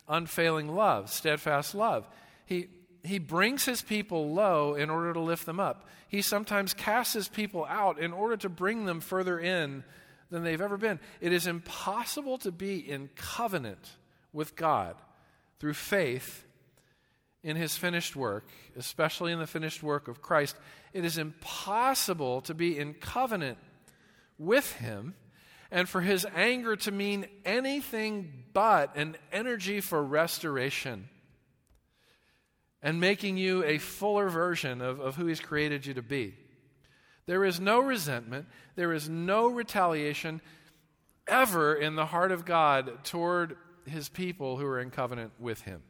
unfailing 0.08 0.68
love, 0.68 1.10
steadfast 1.10 1.74
love. 1.74 2.08
He, 2.46 2.68
he 3.04 3.18
brings 3.18 3.64
his 3.64 3.82
people 3.82 4.32
low 4.32 4.74
in 4.74 4.88
order 4.88 5.12
to 5.12 5.20
lift 5.20 5.44
them 5.44 5.58
up. 5.58 5.88
He 6.08 6.22
sometimes 6.22 6.72
casts 6.72 7.14
his 7.14 7.28
people 7.28 7.64
out 7.68 7.98
in 7.98 8.12
order 8.12 8.36
to 8.38 8.48
bring 8.48 8.84
them 8.84 9.00
further 9.00 9.38
in 9.40 9.82
than 10.30 10.44
they've 10.44 10.60
ever 10.60 10.76
been. 10.76 11.00
It 11.20 11.32
is 11.32 11.46
impossible 11.46 12.38
to 12.38 12.52
be 12.52 12.78
in 12.78 13.10
covenant 13.16 13.90
with 14.32 14.54
God 14.56 14.96
through 15.58 15.74
faith 15.74 16.44
in 17.42 17.56
his 17.56 17.76
finished 17.76 18.14
work, 18.14 18.48
especially 18.76 19.32
in 19.32 19.40
the 19.40 19.46
finished 19.46 19.82
work 19.82 20.06
of 20.06 20.22
Christ. 20.22 20.56
It 20.92 21.04
is 21.04 21.18
impossible 21.18 22.40
to 22.42 22.54
be 22.54 22.78
in 22.78 22.94
covenant 22.94 23.58
with 24.38 24.72
him 24.74 25.14
and 25.72 25.88
for 25.88 26.02
his 26.02 26.26
anger 26.36 26.76
to 26.76 26.92
mean 26.92 27.26
anything 27.44 28.44
but 28.52 28.94
an 28.96 29.16
energy 29.32 29.80
for 29.80 30.02
restoration 30.02 31.08
and 32.82 33.00
making 33.00 33.36
you 33.36 33.64
a 33.64 33.78
fuller 33.78 34.28
version 34.28 34.80
of, 34.80 35.00
of 35.00 35.16
who 35.16 35.26
He's 35.26 35.40
created 35.40 35.86
you 35.86 35.94
to 35.94 36.02
be. 36.02 36.34
There 37.26 37.44
is 37.44 37.60
no 37.60 37.80
resentment, 37.80 38.46
there 38.74 38.92
is 38.92 39.08
no 39.08 39.46
retaliation 39.48 40.40
ever 41.28 41.74
in 41.74 41.94
the 41.94 42.06
heart 42.06 42.32
of 42.32 42.44
God 42.44 43.04
toward 43.04 43.56
His 43.86 44.08
people 44.08 44.56
who 44.56 44.66
are 44.66 44.80
in 44.80 44.90
covenant 44.90 45.32
with 45.38 45.62
Him. 45.62 45.82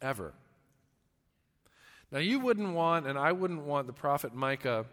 Ever. 0.00 0.32
Now, 2.12 2.18
you 2.18 2.38
wouldn't 2.38 2.74
want, 2.74 3.06
and 3.06 3.18
I 3.18 3.32
wouldn't 3.32 3.62
want 3.62 3.86
the 3.86 3.92
prophet 3.92 4.34
Micah 4.34 4.84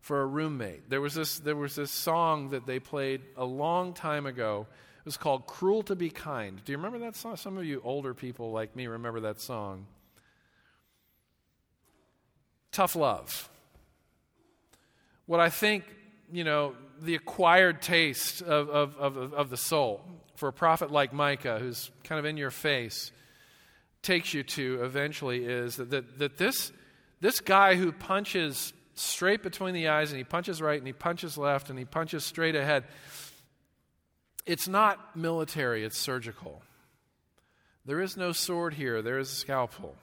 for 0.00 0.22
a 0.22 0.26
roommate. 0.26 0.88
There 0.88 1.00
was 1.00 1.14
this, 1.14 1.38
there 1.38 1.54
was 1.54 1.76
this 1.76 1.90
song 1.90 2.50
that 2.50 2.66
they 2.66 2.80
played 2.80 3.20
a 3.36 3.44
long 3.44 3.92
time 3.92 4.26
ago. 4.26 4.66
It 4.98 5.04
was 5.04 5.16
called 5.16 5.46
Cruel 5.46 5.82
to 5.84 5.94
Be 5.94 6.10
Kind. 6.10 6.64
Do 6.64 6.72
you 6.72 6.78
remember 6.78 6.98
that 7.00 7.14
song? 7.14 7.36
Some 7.36 7.58
of 7.58 7.64
you 7.64 7.80
older 7.84 8.14
people 8.14 8.52
like 8.52 8.74
me 8.74 8.86
remember 8.86 9.20
that 9.20 9.40
song 9.40 9.86
tough 12.72 12.96
love. 12.96 13.48
What 15.26 15.40
I 15.40 15.50
think, 15.50 15.84
you 16.32 16.44
know, 16.44 16.74
the 17.00 17.14
acquired 17.14 17.82
taste 17.82 18.42
of, 18.42 18.68
of, 18.68 18.96
of, 18.96 19.34
of 19.34 19.50
the 19.50 19.56
soul 19.56 20.00
for 20.36 20.48
a 20.48 20.52
prophet 20.52 20.90
like 20.90 21.12
Micah, 21.12 21.58
who's 21.58 21.90
kind 22.04 22.18
of 22.18 22.24
in 22.24 22.36
your 22.36 22.50
face, 22.50 23.12
takes 24.02 24.34
you 24.34 24.42
to 24.42 24.82
eventually 24.82 25.44
is 25.44 25.76
that, 25.76 25.90
that, 25.90 26.18
that 26.18 26.36
this, 26.36 26.72
this 27.20 27.40
guy 27.40 27.76
who 27.76 27.92
punches 27.92 28.72
straight 28.94 29.42
between 29.42 29.74
the 29.74 29.88
eyes 29.88 30.10
and 30.10 30.18
he 30.18 30.24
punches 30.24 30.60
right 30.60 30.78
and 30.78 30.86
he 30.86 30.92
punches 30.92 31.38
left 31.38 31.70
and 31.70 31.78
he 31.78 31.84
punches 31.84 32.24
straight 32.24 32.56
ahead, 32.56 32.84
it's 34.44 34.66
not 34.66 35.16
military, 35.16 35.84
it's 35.84 35.98
surgical. 35.98 36.62
There 37.84 38.00
is 38.00 38.16
no 38.16 38.32
sword 38.32 38.74
here, 38.74 39.02
there 39.02 39.18
is 39.18 39.30
a 39.30 39.36
scalpel. 39.36 39.94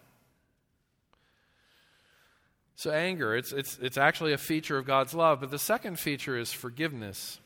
So, 2.79 2.91
anger, 2.91 3.35
it's, 3.35 3.51
it's, 3.51 3.77
it's 3.81 3.97
actually 3.97 4.31
a 4.31 4.37
feature 4.37 4.77
of 4.77 4.85
God's 4.85 5.13
love. 5.13 5.41
But 5.41 5.51
the 5.51 5.59
second 5.59 5.99
feature 5.99 6.37
is 6.37 6.53
forgiveness. 6.53 7.41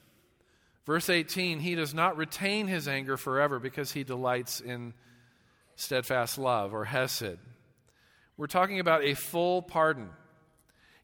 Verse 0.85 1.09
18, 1.09 1.59
he 1.59 1.73
does 1.73 1.91
not 1.91 2.17
retain 2.17 2.67
his 2.67 2.87
anger 2.87 3.17
forever 3.17 3.57
because 3.57 3.93
he 3.93 4.03
delights 4.03 4.61
in 4.61 4.93
steadfast 5.75 6.37
love 6.37 6.71
or 6.71 6.85
hesed. 6.85 7.39
We're 8.37 8.45
talking 8.45 8.79
about 8.79 9.03
a 9.03 9.15
full 9.15 9.63
pardon. 9.63 10.11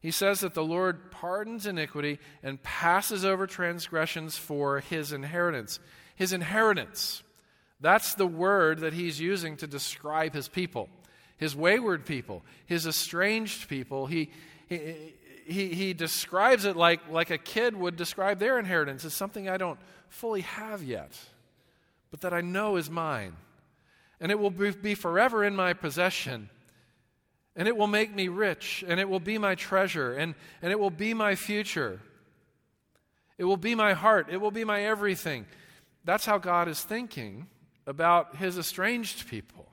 He 0.00 0.12
says 0.12 0.38
that 0.42 0.54
the 0.54 0.62
Lord 0.62 1.10
pardons 1.10 1.66
iniquity 1.66 2.20
and 2.40 2.62
passes 2.62 3.24
over 3.24 3.48
transgressions 3.48 4.36
for 4.36 4.78
his 4.78 5.12
inheritance. 5.12 5.80
His 6.14 6.32
inheritance. 6.32 7.24
That's 7.80 8.14
the 8.14 8.28
word 8.28 8.78
that 8.78 8.92
he's 8.92 9.18
using 9.18 9.56
to 9.56 9.66
describe 9.66 10.34
his 10.34 10.46
people 10.46 10.88
his 11.40 11.56
wayward 11.56 12.04
people, 12.04 12.42
his 12.66 12.86
estranged 12.86 13.66
people. 13.66 14.06
He, 14.06 14.30
he, 14.68 15.14
he, 15.46 15.94
describes 15.94 16.66
it 16.66 16.76
like, 16.76 17.00
like 17.10 17.30
a 17.30 17.38
kid 17.38 17.74
would 17.74 17.96
describe 17.96 18.38
their 18.38 18.58
inheritance 18.58 19.06
as 19.06 19.14
something 19.14 19.48
I 19.48 19.56
don't 19.56 19.80
fully 20.10 20.42
have 20.42 20.82
yet, 20.82 21.18
but 22.10 22.20
that 22.20 22.34
I 22.34 22.42
know 22.42 22.76
is 22.76 22.90
mine. 22.90 23.36
And 24.20 24.30
it 24.30 24.38
will 24.38 24.50
be, 24.50 24.70
be 24.70 24.94
forever 24.94 25.42
in 25.42 25.56
my 25.56 25.72
possession. 25.72 26.50
And 27.56 27.66
it 27.66 27.74
will 27.74 27.86
make 27.86 28.14
me 28.14 28.28
rich, 28.28 28.84
and 28.86 29.00
it 29.00 29.08
will 29.08 29.18
be 29.18 29.38
my 29.38 29.54
treasure, 29.54 30.12
and, 30.12 30.34
and 30.60 30.70
it 30.70 30.78
will 30.78 30.90
be 30.90 31.14
my 31.14 31.36
future. 31.36 32.00
It 33.38 33.44
will 33.44 33.56
be 33.56 33.74
my 33.74 33.94
heart, 33.94 34.26
it 34.30 34.42
will 34.42 34.50
be 34.50 34.64
my 34.64 34.82
everything. 34.82 35.46
That's 36.04 36.26
how 36.26 36.36
God 36.36 36.68
is 36.68 36.82
thinking 36.82 37.46
about 37.86 38.36
his 38.36 38.58
estranged 38.58 39.26
people 39.26 39.69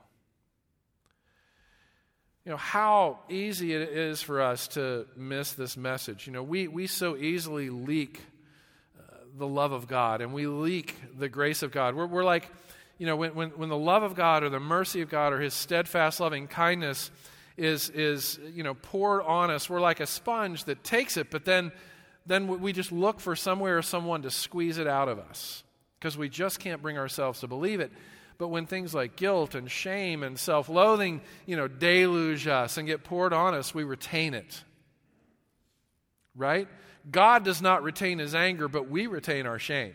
you 2.48 2.52
know, 2.54 2.56
how 2.56 3.18
easy 3.28 3.74
it 3.74 3.90
is 3.90 4.22
for 4.22 4.40
us 4.40 4.68
to 4.68 5.04
miss 5.14 5.52
this 5.52 5.76
message. 5.76 6.26
You 6.26 6.32
know, 6.32 6.42
we, 6.42 6.66
we 6.66 6.86
so 6.86 7.14
easily 7.14 7.68
leak 7.68 8.22
uh, 8.98 9.16
the 9.36 9.46
love 9.46 9.72
of 9.72 9.86
God 9.86 10.22
and 10.22 10.32
we 10.32 10.46
leak 10.46 10.94
the 11.18 11.28
grace 11.28 11.62
of 11.62 11.72
God. 11.72 11.94
We're, 11.94 12.06
we're 12.06 12.24
like, 12.24 12.50
you 12.96 13.04
know, 13.04 13.16
when, 13.16 13.34
when, 13.34 13.50
when 13.50 13.68
the 13.68 13.76
love 13.76 14.02
of 14.02 14.14
God 14.14 14.44
or 14.44 14.48
the 14.48 14.60
mercy 14.60 15.02
of 15.02 15.10
God 15.10 15.34
or 15.34 15.40
his 15.40 15.52
steadfast 15.52 16.20
loving 16.20 16.46
kindness 16.46 17.10
is, 17.58 17.90
is, 17.90 18.40
you 18.54 18.62
know, 18.62 18.72
poured 18.72 19.20
on 19.24 19.50
us, 19.50 19.68
we're 19.68 19.78
like 19.78 20.00
a 20.00 20.06
sponge 20.06 20.64
that 20.64 20.82
takes 20.82 21.18
it, 21.18 21.30
but 21.30 21.44
then, 21.44 21.70
then 22.24 22.62
we 22.62 22.72
just 22.72 22.92
look 22.92 23.20
for 23.20 23.36
somewhere 23.36 23.76
or 23.76 23.82
someone 23.82 24.22
to 24.22 24.30
squeeze 24.30 24.78
it 24.78 24.86
out 24.86 25.10
of 25.10 25.18
us 25.18 25.64
because 26.00 26.16
we 26.16 26.30
just 26.30 26.60
can't 26.60 26.80
bring 26.80 26.96
ourselves 26.96 27.40
to 27.40 27.46
believe 27.46 27.80
it. 27.80 27.92
But 28.38 28.48
when 28.48 28.66
things 28.66 28.94
like 28.94 29.16
guilt 29.16 29.56
and 29.56 29.68
shame 29.68 30.22
and 30.22 30.38
self 30.38 30.68
loathing, 30.68 31.20
you 31.44 31.56
know, 31.56 31.66
deluge 31.66 32.46
us 32.46 32.78
and 32.78 32.86
get 32.86 33.02
poured 33.02 33.32
on 33.32 33.54
us, 33.54 33.74
we 33.74 33.82
retain 33.82 34.32
it. 34.34 34.62
Right? 36.36 36.68
God 37.10 37.44
does 37.44 37.60
not 37.60 37.82
retain 37.82 38.20
his 38.20 38.34
anger, 38.34 38.68
but 38.68 38.88
we 38.88 39.08
retain 39.08 39.46
our 39.46 39.58
shame. 39.58 39.94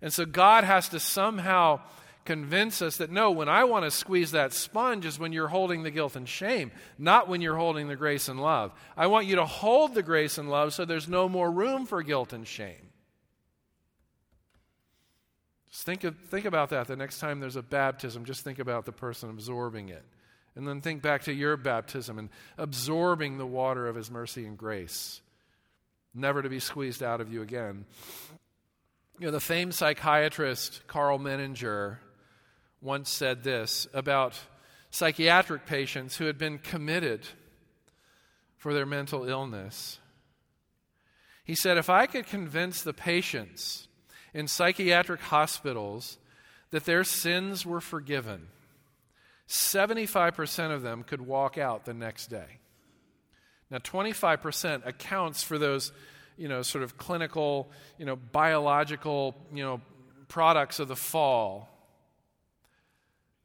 And 0.00 0.12
so 0.12 0.24
God 0.24 0.64
has 0.64 0.88
to 0.90 1.00
somehow 1.00 1.80
convince 2.24 2.80
us 2.80 2.98
that 2.98 3.10
no, 3.10 3.30
when 3.30 3.48
I 3.48 3.64
want 3.64 3.84
to 3.84 3.90
squeeze 3.90 4.30
that 4.30 4.52
sponge 4.52 5.04
is 5.04 5.18
when 5.18 5.32
you're 5.32 5.48
holding 5.48 5.82
the 5.82 5.90
guilt 5.90 6.14
and 6.14 6.28
shame, 6.28 6.70
not 6.98 7.28
when 7.28 7.40
you're 7.40 7.56
holding 7.56 7.88
the 7.88 7.96
grace 7.96 8.28
and 8.28 8.40
love. 8.40 8.72
I 8.96 9.08
want 9.08 9.26
you 9.26 9.36
to 9.36 9.46
hold 9.46 9.94
the 9.94 10.02
grace 10.02 10.38
and 10.38 10.50
love 10.50 10.72
so 10.72 10.84
there's 10.84 11.08
no 11.08 11.28
more 11.28 11.50
room 11.50 11.86
for 11.86 12.02
guilt 12.02 12.32
and 12.32 12.46
shame. 12.46 12.87
Just 15.78 15.86
think, 15.86 16.02
of, 16.02 16.16
think 16.28 16.44
about 16.44 16.70
that 16.70 16.88
the 16.88 16.96
next 16.96 17.20
time 17.20 17.38
there's 17.38 17.54
a 17.54 17.62
baptism. 17.62 18.24
Just 18.24 18.42
think 18.42 18.58
about 18.58 18.84
the 18.84 18.90
person 18.90 19.30
absorbing 19.30 19.90
it 19.90 20.02
And 20.56 20.66
then 20.66 20.80
think 20.80 21.02
back 21.02 21.22
to 21.22 21.32
your 21.32 21.56
baptism 21.56 22.18
and 22.18 22.30
absorbing 22.56 23.38
the 23.38 23.46
water 23.46 23.86
of 23.86 23.94
His 23.94 24.10
mercy 24.10 24.44
and 24.44 24.58
grace, 24.58 25.20
never 26.12 26.42
to 26.42 26.48
be 26.48 26.58
squeezed 26.58 27.00
out 27.00 27.20
of 27.20 27.32
you 27.32 27.42
again. 27.42 27.84
You 29.20 29.26
know, 29.26 29.30
the 29.30 29.38
famed 29.38 29.72
psychiatrist 29.72 30.84
Karl 30.88 31.20
Menninger 31.20 31.98
once 32.80 33.08
said 33.08 33.44
this 33.44 33.86
about 33.94 34.36
psychiatric 34.90 35.64
patients 35.64 36.16
who 36.16 36.24
had 36.24 36.38
been 36.38 36.58
committed 36.58 37.24
for 38.56 38.74
their 38.74 38.84
mental 38.84 39.28
illness. 39.28 40.00
He 41.44 41.54
said, 41.54 41.78
If 41.78 41.88
I 41.88 42.06
could 42.06 42.26
convince 42.26 42.82
the 42.82 42.92
patients 42.92 43.87
in 44.34 44.48
psychiatric 44.48 45.20
hospitals 45.20 46.18
that 46.70 46.84
their 46.84 47.04
sins 47.04 47.64
were 47.64 47.80
forgiven, 47.80 48.48
75% 49.48 50.70
of 50.72 50.82
them 50.82 51.02
could 51.02 51.20
walk 51.20 51.56
out 51.56 51.84
the 51.84 51.94
next 51.94 52.26
day. 52.26 52.58
Now, 53.70 53.78
25% 53.78 54.86
accounts 54.86 55.42
for 55.42 55.58
those, 55.58 55.92
you 56.36 56.48
know, 56.48 56.62
sort 56.62 56.84
of 56.84 56.96
clinical, 56.96 57.70
you 57.98 58.06
know, 58.06 58.16
biological, 58.16 59.34
you 59.52 59.62
know, 59.62 59.80
products 60.28 60.78
of 60.78 60.88
the 60.88 60.96
fall 60.96 61.68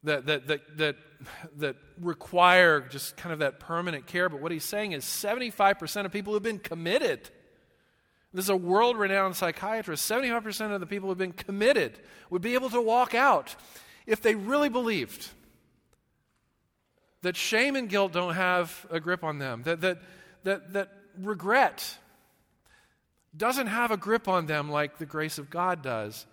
that, 0.04 0.26
that, 0.26 0.46
that, 0.46 0.76
that, 0.76 0.96
that 1.56 1.76
require 1.98 2.80
just 2.80 3.16
kind 3.16 3.32
of 3.32 3.38
that 3.40 3.58
permanent 3.58 4.06
care. 4.06 4.28
But 4.28 4.40
what 4.40 4.52
he's 4.52 4.64
saying 4.64 4.92
is 4.92 5.04
75% 5.04 6.04
of 6.04 6.12
people 6.12 6.32
who've 6.32 6.42
been 6.42 6.58
committed. 6.58 7.30
This 8.34 8.46
is 8.46 8.50
a 8.50 8.56
world 8.56 8.98
renowned 8.98 9.36
psychiatrist. 9.36 10.10
75% 10.10 10.74
of 10.74 10.80
the 10.80 10.86
people 10.86 11.08
who've 11.08 11.16
been 11.16 11.32
committed 11.32 11.92
would 12.30 12.42
be 12.42 12.54
able 12.54 12.68
to 12.70 12.80
walk 12.80 13.14
out 13.14 13.54
if 14.06 14.20
they 14.20 14.34
really 14.34 14.68
believed 14.68 15.28
that 17.22 17.36
shame 17.36 17.76
and 17.76 17.88
guilt 17.88 18.12
don't 18.12 18.34
have 18.34 18.86
a 18.90 18.98
grip 18.98 19.22
on 19.22 19.38
them, 19.38 19.62
that, 19.62 19.80
that, 19.80 20.02
that, 20.42 20.72
that 20.72 20.92
regret 21.18 21.96
doesn't 23.36 23.68
have 23.68 23.92
a 23.92 23.96
grip 23.96 24.28
on 24.28 24.46
them 24.46 24.68
like 24.68 24.98
the 24.98 25.06
grace 25.06 25.38
of 25.38 25.48
God 25.48 25.80
does, 25.80 26.26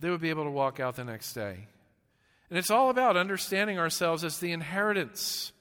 they 0.00 0.08
would 0.08 0.20
be 0.20 0.30
able 0.30 0.44
to 0.44 0.50
walk 0.50 0.80
out 0.80 0.96
the 0.96 1.04
next 1.04 1.34
day. 1.34 1.66
And 2.50 2.58
it's 2.58 2.70
all 2.70 2.88
about 2.88 3.16
understanding 3.16 3.78
ourselves 3.78 4.22
as 4.22 4.38
the 4.38 4.52
inheritance 4.52 5.52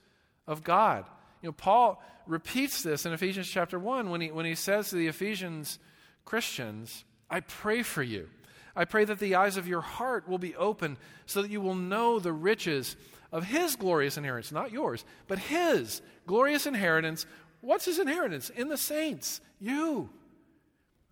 of 0.48 0.64
God. 0.64 1.06
You 1.42 1.50
know, 1.50 1.54
Paul 1.54 2.02
repeats 2.28 2.84
this 2.84 3.06
in 3.06 3.14
Ephesians 3.14 3.48
chapter 3.48 3.78
1 3.78 4.10
when 4.10 4.22
he, 4.22 4.32
when 4.32 4.46
he 4.46 4.56
says 4.56 4.90
to 4.90 4.96
the 4.96 5.08
Ephesians 5.08 5.80
Christians, 6.26 7.04
I 7.30 7.42
pray 7.42 7.84
for 7.84 8.04
you. 8.04 8.30
I 8.76 8.86
pray 8.86 9.06
that 9.06 9.20
the 9.20 9.36
eyes 9.36 9.58
of 9.58 9.68
your 9.68 9.82
heart 9.82 10.28
will 10.28 10.40
be 10.40 10.56
open 10.56 10.98
so 11.26 11.42
that 11.42 11.52
you 11.52 11.62
will 11.62 11.76
know 11.76 12.20
the 12.20 12.34
riches 12.34 12.96
of 13.32 13.44
his 13.44 13.76
glorious 13.76 14.18
inheritance, 14.18 14.52
not 14.52 14.72
yours, 14.72 15.06
but 15.28 15.40
his 15.40 16.02
glorious 16.26 16.66
inheritance. 16.66 17.26
What's 17.62 17.86
his 17.86 18.00
inheritance? 18.00 18.50
In 18.50 18.70
the 18.70 18.78
saints, 18.78 19.42
you. 19.60 20.10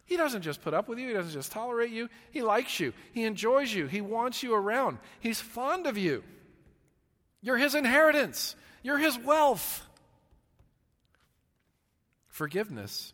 He 0.06 0.18
doesn't 0.18 0.42
just 0.42 0.62
put 0.62 0.74
up 0.74 0.88
with 0.88 1.00
you, 1.00 1.08
he 1.08 1.14
doesn't 1.14 1.32
just 1.32 1.52
tolerate 1.52 1.92
you. 1.92 2.10
He 2.32 2.42
likes 2.42 2.80
you, 2.80 2.94
he 3.14 3.24
enjoys 3.24 3.74
you, 3.74 3.88
he 3.88 4.02
wants 4.02 4.44
you 4.44 4.54
around, 4.54 4.98
he's 5.20 5.40
fond 5.40 5.88
of 5.88 5.98
you. 5.98 6.24
You're 7.42 7.58
his 7.58 7.76
inheritance, 7.76 8.56
you're 8.84 8.98
his 8.98 9.18
wealth. 9.18 9.88
Forgiveness. 12.42 13.14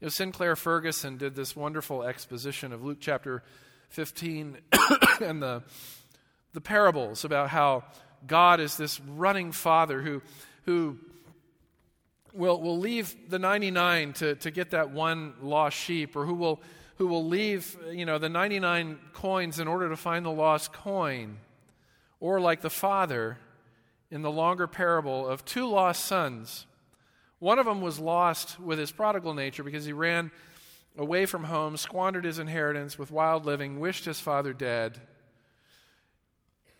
You 0.00 0.06
know, 0.06 0.08
Sinclair 0.08 0.56
Ferguson 0.56 1.16
did 1.16 1.36
this 1.36 1.54
wonderful 1.54 2.02
exposition 2.02 2.72
of 2.72 2.82
Luke 2.82 2.98
chapter 2.98 3.44
15 3.90 4.58
and 5.20 5.40
the, 5.40 5.62
the 6.54 6.60
parables 6.60 7.24
about 7.24 7.50
how 7.50 7.84
God 8.26 8.58
is 8.58 8.76
this 8.76 8.98
running 8.98 9.52
father 9.52 10.02
who, 10.02 10.22
who 10.64 10.98
will, 12.32 12.60
will 12.60 12.80
leave 12.80 13.30
the 13.30 13.38
99 13.38 14.14
to, 14.14 14.34
to 14.34 14.50
get 14.50 14.70
that 14.70 14.90
one 14.90 15.34
lost 15.40 15.76
sheep, 15.76 16.16
or 16.16 16.26
who 16.26 16.34
will, 16.34 16.60
who 16.96 17.06
will 17.06 17.28
leave 17.28 17.76
you 17.92 18.06
know, 18.06 18.18
the 18.18 18.28
99 18.28 18.98
coins 19.12 19.60
in 19.60 19.68
order 19.68 19.88
to 19.88 19.96
find 19.96 20.26
the 20.26 20.32
lost 20.32 20.72
coin. 20.72 21.36
Or 22.18 22.40
like 22.40 22.62
the 22.62 22.70
father 22.70 23.38
in 24.10 24.22
the 24.22 24.32
longer 24.32 24.66
parable 24.66 25.28
of 25.28 25.44
two 25.44 25.68
lost 25.68 26.04
sons. 26.04 26.66
One 27.38 27.58
of 27.58 27.66
them 27.66 27.80
was 27.80 27.98
lost 27.98 28.58
with 28.58 28.78
his 28.78 28.90
prodigal 28.90 29.34
nature 29.34 29.62
because 29.62 29.84
he 29.84 29.92
ran 29.92 30.30
away 30.96 31.26
from 31.26 31.44
home, 31.44 31.76
squandered 31.76 32.24
his 32.24 32.38
inheritance 32.38 32.98
with 32.98 33.12
wild 33.12 33.46
living, 33.46 33.78
wished 33.78 34.04
his 34.04 34.18
father 34.18 34.52
dead. 34.52 35.00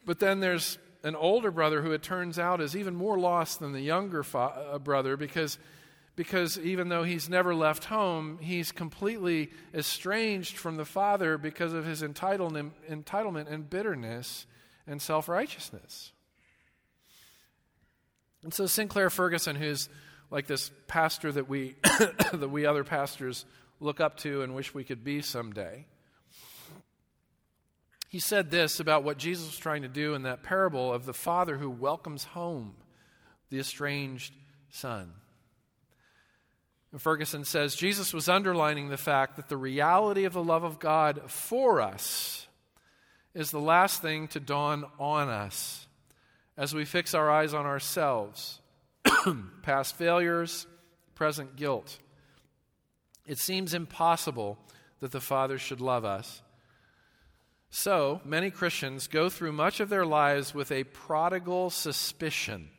But 0.05 0.19
then 0.19 0.41
there's 0.41 0.79
an 1.05 1.15
older 1.15 1.53
brother 1.53 1.83
who 1.83 1.93
it 1.93 2.03
turns 2.03 2.39
out 2.39 2.61
is 2.61 2.77
even 2.77 2.97
more 2.97 3.19
lost 3.19 3.61
than 3.61 3.73
the 3.73 3.81
younger 3.81 4.25
fa- 4.25 4.71
uh, 4.73 4.79
brother 4.79 5.17
because, 5.17 5.59
because 6.17 6.59
even 6.59 6.89
though 6.89 7.05
he's 7.05 7.29
never 7.29 7.55
left 7.55 7.85
home, 7.85 8.39
he's 8.41 8.73
completely 8.73 9.51
estranged 9.73 10.57
from 10.57 10.77
the 10.77 10.85
father 10.85 11.39
because 11.39 11.73
of 11.73 11.85
his 11.85 12.03
entitlement, 12.03 12.73
entitlement 12.91 13.53
and 13.53 13.71
bitterness 13.71 14.47
and 14.89 15.01
self 15.01 15.29
righteousness. 15.29 16.13
And 18.43 18.53
so 18.53 18.67
Sinclair 18.67 19.11
Ferguson, 19.11 19.57
who's 19.57 19.89
like 20.31 20.47
this 20.47 20.71
pastor 20.87 21.33
that 21.33 21.49
we, 21.49 21.77
that 22.33 22.51
we 22.51 22.67
other 22.67 22.85
pastors 22.85 23.45
look 23.81 24.01
up 24.01 24.17
to 24.19 24.43
and 24.43 24.55
wish 24.55 24.75
we 24.75 24.85
could 24.85 25.05
be 25.05 25.23
someday, 25.23 25.87
he 28.09 28.19
said 28.21 28.51
this 28.51 28.81
about 28.81 29.05
what 29.05 29.19
Jesus 29.19 29.47
was 29.47 29.59
trying 29.59 29.83
to 29.83 29.89
do 29.89 30.15
in 30.15 30.23
that 30.23 30.43
parable 30.43 30.93
of 30.93 31.05
the 31.05 31.13
father 31.13 31.59
who 31.59 31.71
welcomes 31.71 32.25
home 32.25 32.75
the 33.51 33.59
estranged 33.59 34.33
son. 34.71 35.13
And 36.91 37.01
Ferguson 37.01 37.45
says 37.45 37.75
Jesus 37.75 38.15
was 38.15 38.29
underlining 38.29 38.89
the 38.89 38.97
fact 38.97 39.37
that 39.37 39.49
the 39.49 39.57
reality 39.57 40.25
of 40.25 40.33
the 40.33 40.43
love 40.43 40.65
of 40.65 40.79
God 40.79 41.31
for 41.31 41.81
us 41.83 42.47
is 43.35 43.51
the 43.51 43.61
last 43.61 44.01
thing 44.01 44.29
to 44.29 44.41
dawn 44.41 44.85
on 44.99 45.29
us 45.29 45.87
as 46.57 46.75
we 46.75 46.85
fix 46.85 47.15
our 47.15 47.31
eyes 47.31 47.55
on 47.55 47.67
ourselves, 47.67 48.61
past 49.63 49.97
failures, 49.97 50.67
present 51.15 51.57
guilt. 51.57 51.99
It 53.27 53.39
seems 53.39 53.75
impossible 53.75 54.59
that 55.01 55.13
the 55.13 55.21
Father 55.21 55.59
should 55.59 55.81
love 55.81 56.05
us 56.05 56.43
so, 57.71 58.23
many 58.25 58.51
Christians 58.51 59.09
go 59.09 59.29
through 59.29 59.53
much 59.53 59.81
of 59.81 59.91
their 59.91 60.07
lives 60.07 60.55
with 60.55 60.73
a 60.73 60.85
prodigal 60.85 61.69
suspicion. 61.69 62.71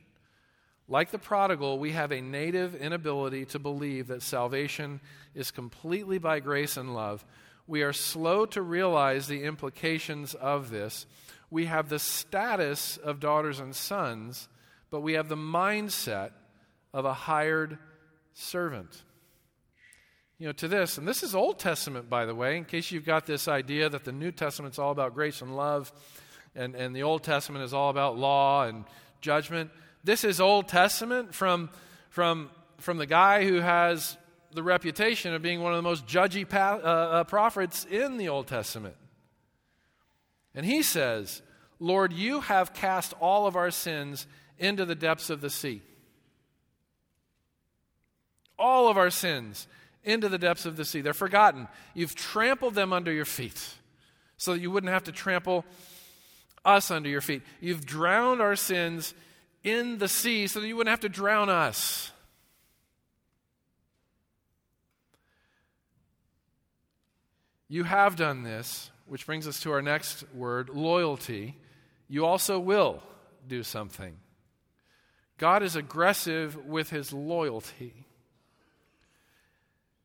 Like 0.88 1.12
the 1.12 1.20
prodigal, 1.20 1.78
we 1.78 1.92
have 1.92 2.12
a 2.12 2.22
native 2.22 2.74
inability 2.74 3.46
to 3.46 3.60
believe 3.60 4.08
that 4.08 4.24
salvation 4.24 5.00
is 5.36 5.52
completely 5.52 6.18
by 6.18 6.40
grace 6.40 6.76
and 6.76 6.96
love. 6.96 7.24
We 7.68 7.84
are 7.84 7.94
slow 7.94 8.48
to 8.48 8.64
realize 8.64 9.28
the 9.28 9.44
implications 9.44 10.34
of 10.34 10.72
this. 10.72 11.06
We 11.52 11.66
have 11.66 11.90
the 11.90 12.00
status 12.00 12.98
of 12.98 13.20
daughters 13.20 13.60
and 13.60 13.76
sons, 13.76 14.48
but 14.90 15.02
we 15.02 15.14
have 15.14 15.30
the 15.30 15.38
mindset 15.38 16.32
of 16.94 17.06
a 17.06 17.14
hired 17.14 17.78
servant 18.34 19.04
you 20.40 20.48
know, 20.48 20.54
to 20.54 20.68
this. 20.70 20.98
And 20.98 21.08
this 21.08 21.22
is 21.22 21.36
Old 21.36 21.60
Testament, 21.60 22.10
by 22.10 22.26
the 22.26 22.34
way, 22.34 22.58
in 22.58 22.64
case 22.64 22.92
you've 22.92 23.06
got 23.06 23.26
this 23.26 23.48
idea 23.48 23.90
that 23.90 24.06
the 24.06 24.14
New 24.14 24.32
Testament's 24.32 24.80
all 24.80 24.92
about 24.92 25.14
grace 25.14 25.42
and 25.42 25.56
love, 25.56 25.92
and, 26.56 26.76
and 26.76 26.96
the 26.96 27.04
Old 27.04 27.24
Testament 27.24 27.66
is 27.66 27.74
all 27.74 27.90
about 27.90 28.18
law 28.18 28.66
and 28.66 28.86
judgment. 29.22 29.70
This 30.04 30.24
is 30.24 30.40
Old 30.40 30.70
Testament 30.70 31.36
from, 31.36 31.70
from, 32.10 32.50
from 32.78 32.98
the 32.98 33.06
guy 33.06 33.46
who 33.46 33.56
has 33.56 34.18
the 34.54 34.64
reputation 34.64 35.34
of 35.34 35.42
being 35.42 35.62
one 35.62 35.74
of 35.74 35.78
the 35.78 35.84
most 35.84 36.08
judgy 36.08 36.48
pa- 36.48 36.80
uh, 36.82 36.88
uh, 36.88 37.24
prophets 37.26 37.86
in 37.86 38.18
the 38.18 38.30
Old 38.30 38.48
Testament. 38.48 38.96
And 40.56 40.66
he 40.66 40.82
says, 40.82 41.42
Lord, 41.80 42.14
you 42.14 42.40
have 42.42 42.74
cast 42.74 43.14
all 43.20 43.46
of 43.46 43.56
our 43.56 43.72
sins 43.72 44.26
into 44.60 44.86
the 44.86 44.96
depths 44.96 45.30
of 45.30 45.42
the 45.42 45.50
sea. 45.50 45.82
All 48.58 48.90
of 48.90 48.98
our 48.98 49.10
sins 49.10 49.68
into 50.04 50.30
the 50.30 50.38
depths 50.38 50.66
of 50.66 50.78
the 50.78 50.86
sea. 50.86 51.02
They're 51.02 51.14
forgotten. 51.14 51.68
You've 51.94 52.16
trampled 52.16 52.76
them 52.76 52.94
under 52.94 53.12
your 53.12 53.26
feet 53.26 53.76
so 54.38 54.54
that 54.54 54.60
you 54.60 54.72
wouldn't 54.72 54.94
have 54.94 55.04
to 55.06 55.12
trample 55.12 55.66
us 56.66 56.92
under 56.92 57.10
your 57.10 57.22
feet. 57.22 57.42
You've 57.62 57.86
drowned 57.86 58.42
our 58.42 58.56
sins 58.56 59.14
in 59.64 59.98
the 59.98 60.08
sea 60.08 60.48
so 60.48 60.60
that 60.62 60.68
you 60.68 60.76
wouldn't 60.76 60.92
have 60.92 61.02
to 61.02 61.10
drown 61.10 61.50
us. 61.50 62.12
You 67.68 67.84
have 67.84 68.16
done 68.16 68.44
this, 68.44 68.90
which 69.06 69.26
brings 69.26 69.48
us 69.48 69.60
to 69.62 69.72
our 69.72 69.82
next 69.82 70.24
word 70.34 70.70
loyalty. 70.70 71.56
You 72.08 72.26
also 72.26 72.60
will 72.60 73.04
do 73.48 73.62
something. 73.62 74.18
God 75.40 75.64
is 75.64 75.78
aggressive 75.78 76.66
with 76.66 76.90
his 76.90 77.12
loyalty. 77.14 77.94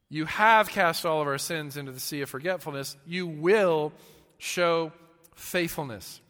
You 0.08 0.26
have 0.26 0.68
cast 0.68 1.04
all 1.04 1.20
of 1.20 1.26
our 1.26 1.38
sins 1.38 1.76
into 1.76 1.90
the 1.90 1.98
sea 1.98 2.20
of 2.20 2.30
forgetfulness. 2.30 2.96
You 3.04 3.26
will 3.26 3.92
show 4.38 4.92
faithfulness. 5.34 6.20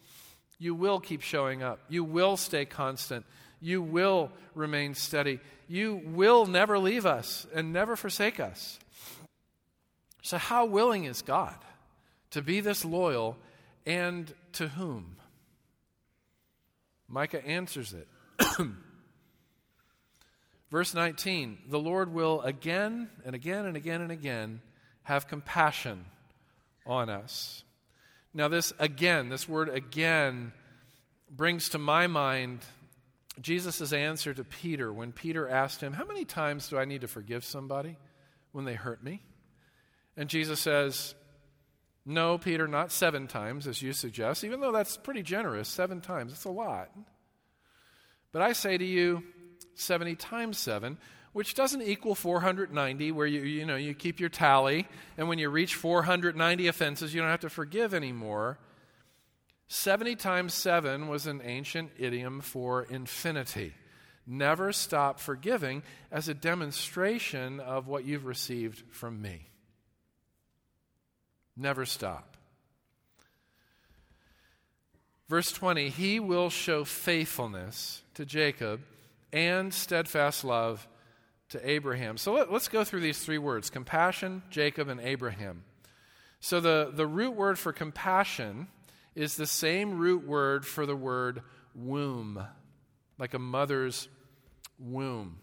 You 0.58 0.74
will 0.74 1.00
keep 1.00 1.20
showing 1.20 1.62
up. 1.62 1.80
You 1.90 2.02
will 2.02 2.38
stay 2.38 2.64
constant. 2.64 3.26
You 3.60 3.82
will 3.82 4.32
remain 4.54 4.94
steady. 4.94 5.38
You 5.68 6.00
will 6.02 6.46
never 6.46 6.78
leave 6.78 7.04
us 7.04 7.46
and 7.54 7.74
never 7.74 7.96
forsake 7.96 8.40
us. 8.40 8.78
So, 10.22 10.38
how 10.38 10.64
willing 10.64 11.04
is 11.04 11.20
God 11.20 11.56
to 12.30 12.40
be 12.40 12.60
this 12.60 12.86
loyal 12.86 13.36
and 13.84 14.32
to 14.52 14.68
whom? 14.68 15.16
Micah 17.06 17.46
answers 17.46 17.92
it. 17.92 18.08
Verse 20.74 20.92
19 20.92 21.58
The 21.68 21.78
Lord 21.78 22.12
will 22.12 22.40
again 22.40 23.08
and 23.24 23.36
again 23.36 23.64
and 23.64 23.76
again 23.76 24.00
and 24.00 24.10
again 24.10 24.60
have 25.04 25.28
compassion 25.28 26.04
on 26.84 27.08
us. 27.08 27.62
Now, 28.34 28.48
this 28.48 28.72
again, 28.80 29.28
this 29.28 29.48
word 29.48 29.68
again, 29.68 30.52
brings 31.30 31.68
to 31.68 31.78
my 31.78 32.08
mind 32.08 32.62
Jesus' 33.40 33.92
answer 33.92 34.34
to 34.34 34.42
Peter 34.42 34.92
when 34.92 35.12
Peter 35.12 35.48
asked 35.48 35.80
him, 35.80 35.92
How 35.92 36.06
many 36.06 36.24
times 36.24 36.68
do 36.68 36.76
I 36.76 36.86
need 36.86 37.02
to 37.02 37.08
forgive 37.08 37.44
somebody 37.44 37.96
when 38.50 38.64
they 38.64 38.74
hurt 38.74 39.00
me? 39.00 39.22
And 40.16 40.28
Jesus 40.28 40.58
says, 40.58 41.14
No, 42.04 42.36
Peter, 42.36 42.66
not 42.66 42.90
seven 42.90 43.28
times, 43.28 43.68
as 43.68 43.80
you 43.80 43.92
suggest, 43.92 44.42
even 44.42 44.58
though 44.58 44.72
that's 44.72 44.96
pretty 44.96 45.22
generous. 45.22 45.68
Seven 45.68 46.00
times, 46.00 46.32
it's 46.32 46.46
a 46.46 46.50
lot. 46.50 46.90
But 48.32 48.42
I 48.42 48.54
say 48.54 48.76
to 48.76 48.84
you, 48.84 49.22
70 49.74 50.16
times 50.16 50.58
7, 50.58 50.98
which 51.32 51.54
doesn't 51.54 51.82
equal 51.82 52.14
490, 52.14 53.12
where 53.12 53.26
you, 53.26 53.42
you, 53.42 53.66
know, 53.66 53.76
you 53.76 53.94
keep 53.94 54.20
your 54.20 54.28
tally, 54.28 54.86
and 55.18 55.28
when 55.28 55.38
you 55.38 55.50
reach 55.50 55.74
490 55.74 56.68
offenses, 56.68 57.14
you 57.14 57.20
don't 57.20 57.30
have 57.30 57.40
to 57.40 57.50
forgive 57.50 57.92
anymore. 57.92 58.58
70 59.68 60.16
times 60.16 60.54
7 60.54 61.08
was 61.08 61.26
an 61.26 61.40
ancient 61.44 61.90
idiom 61.98 62.40
for 62.40 62.84
infinity. 62.84 63.74
Never 64.26 64.72
stop 64.72 65.20
forgiving 65.20 65.82
as 66.10 66.28
a 66.28 66.34
demonstration 66.34 67.60
of 67.60 67.88
what 67.88 68.04
you've 68.04 68.24
received 68.24 68.82
from 68.90 69.20
me. 69.20 69.48
Never 71.56 71.84
stop. 71.84 72.36
Verse 75.28 75.52
20 75.52 75.88
He 75.88 76.20
will 76.20 76.50
show 76.50 76.84
faithfulness 76.84 78.02
to 78.14 78.24
Jacob 78.24 78.80
and 79.34 79.74
steadfast 79.74 80.44
love 80.44 80.86
to 81.50 81.68
Abraham. 81.68 82.16
So 82.16 82.32
let, 82.32 82.48
us 82.50 82.68
go 82.68 82.84
through 82.84 83.00
these 83.00 83.18
three 83.18 83.36
words 83.36 83.68
compassion, 83.68 84.42
Jacob, 84.48 84.88
and 84.88 85.00
Abraham. 85.00 85.64
So 86.40 86.60
the, 86.60 86.92
the 86.94 87.06
root 87.06 87.34
word 87.34 87.58
for 87.58 87.72
compassion 87.72 88.68
is 89.14 89.36
the 89.36 89.46
same 89.46 89.98
root 89.98 90.26
word 90.26 90.64
for 90.64 90.86
the 90.86 90.96
word 90.96 91.42
womb, 91.74 92.42
like 93.18 93.34
a 93.34 93.38
mother's 93.38 94.08
womb. 94.78 95.38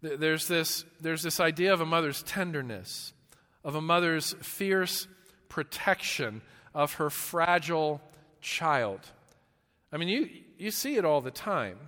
There's 0.00 0.46
this, 0.46 0.84
there's 1.00 1.22
this 1.22 1.40
idea 1.40 1.72
of 1.72 1.80
a 1.80 1.86
mother's 1.86 2.22
tenderness, 2.22 3.12
of 3.64 3.74
a 3.74 3.80
mother's 3.80 4.34
fierce 4.42 5.08
protection 5.48 6.42
of 6.72 6.94
her 6.94 7.10
fragile 7.10 8.00
child. 8.40 9.00
I 9.90 9.96
mean, 9.96 10.08
you, 10.08 10.28
you 10.58 10.70
see 10.70 10.96
it 10.96 11.04
all 11.04 11.20
the 11.20 11.30
time. 11.30 11.78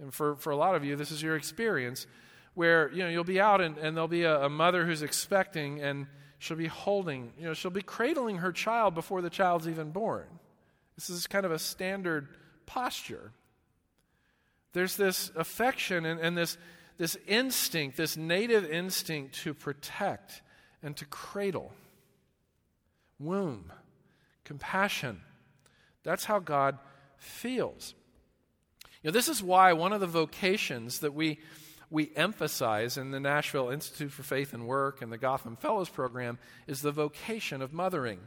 And 0.00 0.12
for, 0.12 0.36
for 0.36 0.50
a 0.50 0.56
lot 0.56 0.74
of 0.74 0.84
you, 0.84 0.96
this 0.96 1.10
is 1.10 1.22
your 1.22 1.36
experience 1.36 2.06
where, 2.54 2.90
you 2.92 3.02
know, 3.02 3.08
you'll 3.08 3.24
be 3.24 3.40
out 3.40 3.60
and, 3.60 3.76
and 3.78 3.96
there'll 3.96 4.08
be 4.08 4.22
a, 4.22 4.44
a 4.44 4.48
mother 4.48 4.86
who's 4.86 5.02
expecting 5.02 5.80
and 5.80 6.06
she'll 6.38 6.56
be 6.56 6.66
holding, 6.66 7.32
you 7.38 7.44
know, 7.44 7.54
she'll 7.54 7.70
be 7.70 7.82
cradling 7.82 8.38
her 8.38 8.52
child 8.52 8.94
before 8.94 9.22
the 9.22 9.30
child's 9.30 9.68
even 9.68 9.90
born. 9.90 10.26
This 10.96 11.10
is 11.10 11.26
kind 11.26 11.44
of 11.44 11.52
a 11.52 11.58
standard 11.58 12.28
posture. 12.66 13.32
There's 14.72 14.96
this 14.96 15.30
affection 15.36 16.04
and, 16.04 16.20
and 16.20 16.36
this, 16.36 16.58
this 16.98 17.16
instinct, 17.26 17.96
this 17.96 18.16
native 18.16 18.64
instinct 18.64 19.36
to 19.42 19.54
protect 19.54 20.42
and 20.82 20.96
to 20.96 21.04
cradle. 21.06 21.72
Womb, 23.18 23.72
compassion. 24.44 25.20
That's 26.02 26.24
how 26.24 26.40
God 26.40 26.78
feels. 27.16 27.94
You 29.04 29.10
know, 29.10 29.12
this 29.12 29.28
is 29.28 29.42
why 29.42 29.74
one 29.74 29.92
of 29.92 30.00
the 30.00 30.06
vocations 30.06 31.00
that 31.00 31.12
we, 31.12 31.38
we 31.90 32.10
emphasize 32.16 32.96
in 32.96 33.10
the 33.10 33.20
Nashville 33.20 33.68
Institute 33.68 34.10
for 34.10 34.22
Faith 34.22 34.54
and 34.54 34.66
Work 34.66 35.02
and 35.02 35.12
the 35.12 35.18
Gotham 35.18 35.56
Fellows 35.56 35.90
Program 35.90 36.38
is 36.66 36.80
the 36.80 36.90
vocation 36.90 37.60
of 37.60 37.74
mothering. 37.74 38.18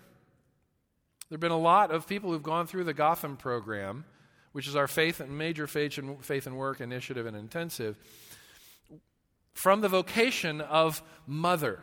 There 1.30 1.36
have 1.38 1.40
been 1.40 1.50
a 1.50 1.58
lot 1.58 1.90
of 1.90 2.08
people 2.08 2.32
who've 2.32 2.44
gone 2.44 2.68
through 2.68 2.84
the 2.84 2.94
Gotham 2.94 3.38
program, 3.38 4.06
which 4.52 4.68
is 4.68 4.76
our 4.76 4.88
faith 4.88 5.20
and 5.20 5.36
major 5.36 5.66
faith 5.66 5.98
and, 5.98 6.24
faith 6.24 6.46
and 6.46 6.56
work 6.56 6.80
initiative 6.80 7.26
and 7.26 7.36
intensive, 7.36 7.98
from 9.56 9.82
the 9.82 9.90
vocation 9.90 10.62
of 10.62 11.02
mother. 11.26 11.80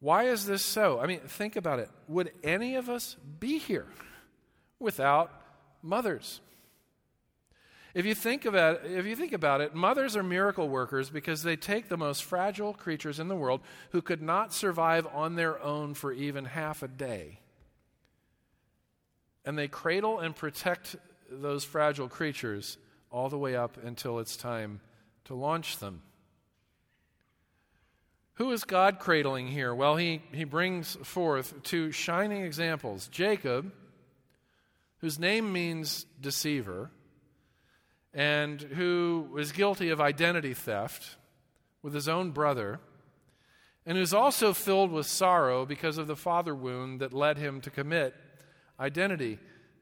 Why 0.00 0.24
is 0.24 0.46
this 0.46 0.64
so? 0.64 0.98
I 0.98 1.06
mean, 1.06 1.20
think 1.20 1.54
about 1.54 1.78
it. 1.78 1.90
Would 2.08 2.32
any 2.42 2.74
of 2.74 2.90
us 2.90 3.14
be 3.38 3.58
here 3.58 3.86
without 4.80 5.30
mothers. 5.84 6.40
If 7.94 8.06
you 8.06 8.14
think 8.14 8.44
about 8.44 8.84
it, 8.84 8.90
if 8.90 9.06
you 9.06 9.14
think 9.14 9.32
about 9.32 9.60
it, 9.60 9.74
mothers 9.74 10.16
are 10.16 10.22
miracle 10.24 10.68
workers 10.68 11.10
because 11.10 11.44
they 11.44 11.54
take 11.54 11.88
the 11.88 11.96
most 11.96 12.24
fragile 12.24 12.72
creatures 12.74 13.20
in 13.20 13.28
the 13.28 13.36
world 13.36 13.60
who 13.92 14.02
could 14.02 14.20
not 14.20 14.52
survive 14.52 15.06
on 15.12 15.36
their 15.36 15.62
own 15.62 15.94
for 15.94 16.12
even 16.12 16.46
half 16.46 16.82
a 16.82 16.88
day. 16.88 17.38
And 19.44 19.56
they 19.56 19.68
cradle 19.68 20.18
and 20.18 20.34
protect 20.34 20.96
those 21.30 21.62
fragile 21.62 22.08
creatures 22.08 22.78
all 23.12 23.28
the 23.28 23.38
way 23.38 23.54
up 23.54 23.76
until 23.84 24.18
it's 24.18 24.36
time 24.36 24.80
to 25.26 25.34
launch 25.34 25.78
them. 25.78 26.02
Who 28.34 28.50
is 28.50 28.64
God 28.64 28.98
cradling 28.98 29.46
here? 29.46 29.72
Well, 29.72 29.94
he, 29.94 30.20
he 30.32 30.42
brings 30.42 30.96
forth 31.04 31.62
two 31.62 31.92
shining 31.92 32.42
examples 32.42 33.06
Jacob 33.06 33.70
whose 35.04 35.18
name 35.18 35.52
means 35.52 36.06
deceiver, 36.18 36.90
and 38.14 38.58
who 38.58 39.28
was 39.30 39.52
guilty 39.52 39.90
of 39.90 40.00
identity 40.00 40.54
theft 40.54 41.18
with 41.82 41.92
his 41.92 42.08
own 42.08 42.30
brother, 42.30 42.80
and 43.84 43.98
who's 43.98 44.14
also 44.14 44.54
filled 44.54 44.90
with 44.90 45.04
sorrow 45.04 45.66
because 45.66 45.98
of 45.98 46.06
the 46.06 46.16
father 46.16 46.54
wound 46.54 47.00
that 47.00 47.12
led 47.12 47.36
him 47.36 47.60
to 47.60 47.68
commit 47.68 48.14
identity 48.80 49.38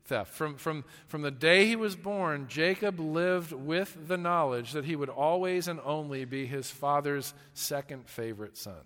theft. 0.07 0.33
From, 0.33 0.57
from, 0.57 0.85
from 1.07 1.23
the 1.23 1.31
day 1.31 1.67
he 1.67 1.77
was 1.77 1.95
born, 1.95 2.49
Jacob 2.49 2.99
lived 2.99 3.53
with 3.53 4.09
the 4.09 4.19
knowledge 4.19 4.73
that 4.73 4.87
he 4.87 4.97
would 4.97 5.09
always 5.09 5.69
and 5.69 5.79
only 5.85 6.25
be 6.25 6.47
his 6.47 6.69
father's 6.69 7.33
second 7.55 8.09
favorite 8.09 8.57
son. 8.57 8.83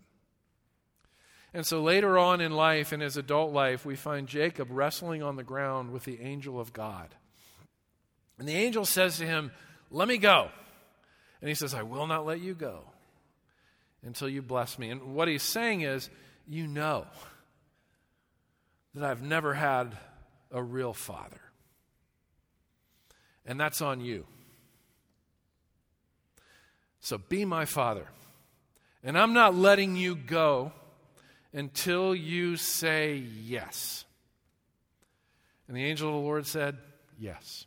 And 1.57 1.67
so 1.67 1.83
later 1.83 2.19
on 2.19 2.43
in 2.43 2.53
life, 2.53 2.93
in 2.93 3.01
his 3.01 3.17
adult 3.17 3.51
life, 3.51 3.87
we 3.87 3.97
find 3.97 4.29
Jacob 4.29 4.69
wrestling 4.71 5.23
on 5.23 5.37
the 5.37 5.43
ground 5.43 5.91
with 5.91 6.05
the 6.05 6.21
angel 6.21 6.61
of 6.61 6.75
God. 6.75 7.15
And 8.39 8.47
the 8.47 8.53
angel 8.53 8.85
says 8.85 9.17
to 9.17 9.25
him, 9.25 9.51
Let 9.91 10.07
me 10.07 10.19
go. 10.19 10.51
And 11.41 11.49
he 11.49 11.55
says, 11.55 11.73
I 11.73 11.83
will 11.83 12.07
not 12.07 12.27
let 12.27 12.41
you 12.41 12.53
go 12.53 12.81
until 14.03 14.29
you 14.29 14.43
bless 14.43 14.79
me. 14.79 14.91
And 14.91 15.15
what 15.15 15.29
he's 15.29 15.43
saying 15.43 15.81
is, 15.81 16.11
You 16.47 16.67
know 16.67 17.07
that 18.93 19.05
I've 19.05 19.23
never 19.23 19.55
had 19.55 19.97
a 20.51 20.63
real 20.63 20.93
father. 20.93 21.41
And 23.47 23.59
that's 23.59 23.81
on 23.81 24.03
you. 24.03 24.27
So 27.01 27.17
be 27.17 27.47
my 27.47 27.65
father. 27.65 28.09
And 29.03 29.17
I'm 29.17 29.33
not 29.33 29.55
letting 29.55 29.97
you 29.97 30.17
go 30.17 30.73
until 31.57 32.15
you 32.15 32.57
say 32.57 33.17
yes. 33.17 34.05
And 35.67 35.77
the 35.77 35.85
angel 35.85 36.09
of 36.09 36.15
the 36.15 36.21
Lord 36.21 36.47
said, 36.47 36.77
Yes. 37.19 37.67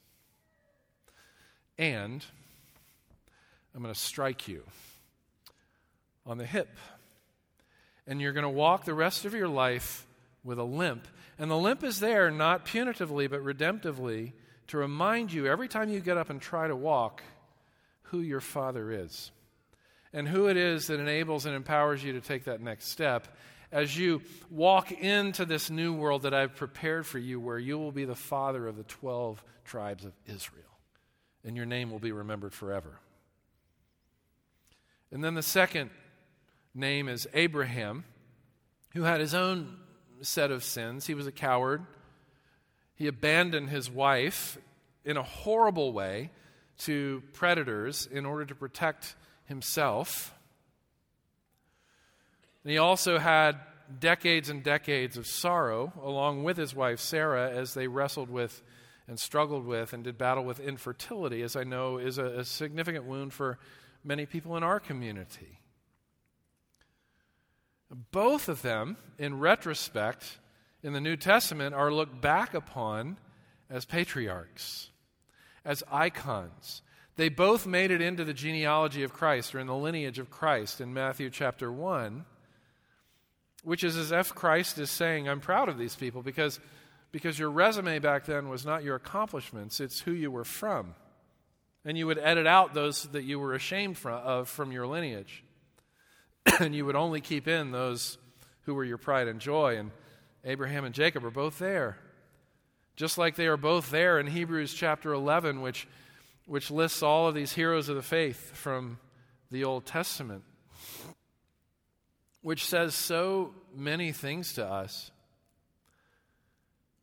And 1.77 2.23
I'm 3.73 3.81
going 3.81 3.93
to 3.93 3.99
strike 3.99 4.47
you 4.47 4.63
on 6.25 6.37
the 6.37 6.45
hip. 6.45 6.69
And 8.05 8.21
you're 8.21 8.33
going 8.33 8.43
to 8.43 8.49
walk 8.49 8.85
the 8.85 8.93
rest 8.93 9.25
of 9.25 9.33
your 9.33 9.47
life 9.47 10.05
with 10.43 10.59
a 10.59 10.63
limp. 10.63 11.07
And 11.39 11.49
the 11.49 11.57
limp 11.57 11.83
is 11.83 11.99
there 11.99 12.29
not 12.29 12.65
punitively, 12.65 13.29
but 13.29 13.43
redemptively 13.43 14.33
to 14.67 14.77
remind 14.77 15.33
you 15.33 15.47
every 15.47 15.67
time 15.67 15.89
you 15.89 15.99
get 15.99 16.17
up 16.17 16.29
and 16.29 16.39
try 16.39 16.67
to 16.67 16.75
walk 16.75 17.23
who 18.03 18.19
your 18.19 18.41
Father 18.41 18.91
is 18.91 19.31
and 20.13 20.27
who 20.27 20.47
it 20.47 20.57
is 20.57 20.87
that 20.87 20.99
enables 20.99 21.45
and 21.45 21.55
empowers 21.55 22.03
you 22.03 22.13
to 22.13 22.21
take 22.21 22.43
that 22.43 22.61
next 22.61 22.89
step 22.89 23.27
as 23.71 23.97
you 23.97 24.21
walk 24.49 24.91
into 24.91 25.45
this 25.45 25.69
new 25.69 25.93
world 25.93 26.23
that 26.23 26.33
I've 26.33 26.55
prepared 26.55 27.05
for 27.05 27.19
you, 27.19 27.39
where 27.39 27.59
you 27.59 27.77
will 27.77 27.91
be 27.91 28.05
the 28.05 28.15
father 28.15 28.67
of 28.67 28.77
the 28.77 28.83
12 28.83 29.43
tribes 29.65 30.05
of 30.05 30.13
Israel, 30.25 30.63
and 31.43 31.55
your 31.55 31.65
name 31.65 31.91
will 31.91 31.99
be 31.99 32.11
remembered 32.11 32.53
forever. 32.53 32.99
And 35.11 35.23
then 35.23 35.33
the 35.33 35.43
second 35.43 35.89
name 36.73 37.07
is 37.07 37.27
Abraham, 37.33 38.05
who 38.93 39.03
had 39.03 39.19
his 39.19 39.33
own 39.33 39.77
set 40.21 40.51
of 40.51 40.63
sins. 40.63 41.07
He 41.07 41.13
was 41.13 41.27
a 41.27 41.31
coward, 41.31 41.85
He 42.95 43.07
abandoned 43.07 43.69
his 43.69 43.89
wife 43.89 44.57
in 45.05 45.17
a 45.17 45.23
horrible 45.23 45.93
way 45.93 46.31
to 46.79 47.23
predators 47.33 48.07
in 48.07 48.25
order 48.25 48.45
to 48.45 48.55
protect 48.55 49.15
himself. 49.45 50.33
And 52.63 52.71
he 52.71 52.77
also 52.77 53.17
had 53.17 53.59
decades 53.99 54.49
and 54.49 54.63
decades 54.63 55.17
of 55.17 55.25
sorrow 55.25 55.93
along 56.03 56.43
with 56.43 56.57
his 56.57 56.75
wife 56.75 56.99
Sarah 56.99 57.49
as 57.49 57.73
they 57.73 57.87
wrestled 57.87 58.29
with 58.29 58.61
and 59.07 59.19
struggled 59.19 59.65
with 59.65 59.93
and 59.93 60.03
did 60.03 60.17
battle 60.17 60.43
with 60.43 60.59
infertility, 60.59 61.41
as 61.41 61.55
I 61.55 61.63
know 61.63 61.97
is 61.97 62.19
a, 62.19 62.25
a 62.25 62.45
significant 62.45 63.05
wound 63.05 63.33
for 63.33 63.57
many 64.03 64.25
people 64.25 64.55
in 64.55 64.63
our 64.63 64.79
community. 64.79 65.59
Both 68.11 68.47
of 68.49 68.61
them, 68.61 68.97
in 69.17 69.39
retrospect, 69.39 70.37
in 70.83 70.93
the 70.93 71.01
New 71.01 71.15
Testament, 71.15 71.73
are 71.73 71.91
looked 71.91 72.21
back 72.21 72.53
upon 72.53 73.17
as 73.67 73.85
patriarchs, 73.85 74.91
as 75.65 75.83
icons. 75.91 76.83
They 77.15 77.29
both 77.29 77.65
made 77.65 77.89
it 77.89 78.01
into 78.01 78.23
the 78.23 78.33
genealogy 78.33 79.01
of 79.01 79.11
Christ 79.11 79.55
or 79.55 79.59
in 79.59 79.67
the 79.67 79.75
lineage 79.75 80.19
of 80.19 80.29
Christ 80.29 80.79
in 80.79 80.93
Matthew 80.93 81.31
chapter 81.31 81.71
1, 81.71 82.25
which 83.63 83.83
is 83.83 83.97
as 83.97 84.11
if 84.11 84.33
Christ 84.33 84.77
is 84.77 84.89
saying, 84.89 85.27
I'm 85.27 85.39
proud 85.39 85.69
of 85.69 85.77
these 85.77 85.95
people 85.95 86.21
because, 86.21 86.59
because 87.11 87.37
your 87.37 87.49
resume 87.49 87.99
back 87.99 88.25
then 88.25 88.49
was 88.49 88.65
not 88.65 88.83
your 88.83 88.95
accomplishments, 88.95 89.79
it's 89.79 90.01
who 90.01 90.11
you 90.11 90.31
were 90.31 90.45
from. 90.45 90.95
And 91.85 91.97
you 91.97 92.07
would 92.07 92.19
edit 92.19 92.45
out 92.45 92.73
those 92.73 93.03
that 93.09 93.23
you 93.23 93.39
were 93.39 93.53
ashamed 93.53 93.97
from, 93.97 94.21
of 94.21 94.49
from 94.49 94.71
your 94.71 94.85
lineage. 94.85 95.43
and 96.59 96.75
you 96.75 96.85
would 96.85 96.95
only 96.95 97.21
keep 97.21 97.47
in 97.47 97.71
those 97.71 98.17
who 98.61 98.73
were 98.73 98.83
your 98.83 98.97
pride 98.97 99.27
and 99.27 99.39
joy. 99.39 99.77
And 99.77 99.91
Abraham 100.43 100.85
and 100.85 100.93
Jacob 100.93 101.25
are 101.25 101.31
both 101.31 101.59
there. 101.59 101.97
Just 102.95 103.17
like 103.17 103.35
they 103.35 103.47
are 103.47 103.57
both 103.57 103.91
there 103.91 104.19
in 104.19 104.27
Hebrews 104.27 104.73
chapter 104.73 105.13
11, 105.13 105.61
which, 105.61 105.87
which 106.45 106.69
lists 106.69 107.01
all 107.01 107.27
of 107.27 107.35
these 107.35 107.53
heroes 107.53 107.87
of 107.87 107.95
the 107.95 108.01
faith 108.01 108.55
from 108.55 108.99
the 109.51 109.63
Old 109.63 109.85
Testament, 109.85 110.43
which 112.41 112.65
says 112.65 112.95
so 112.95 113.53
many 113.75 114.11
things 114.11 114.53
to 114.53 114.65
us. 114.65 115.11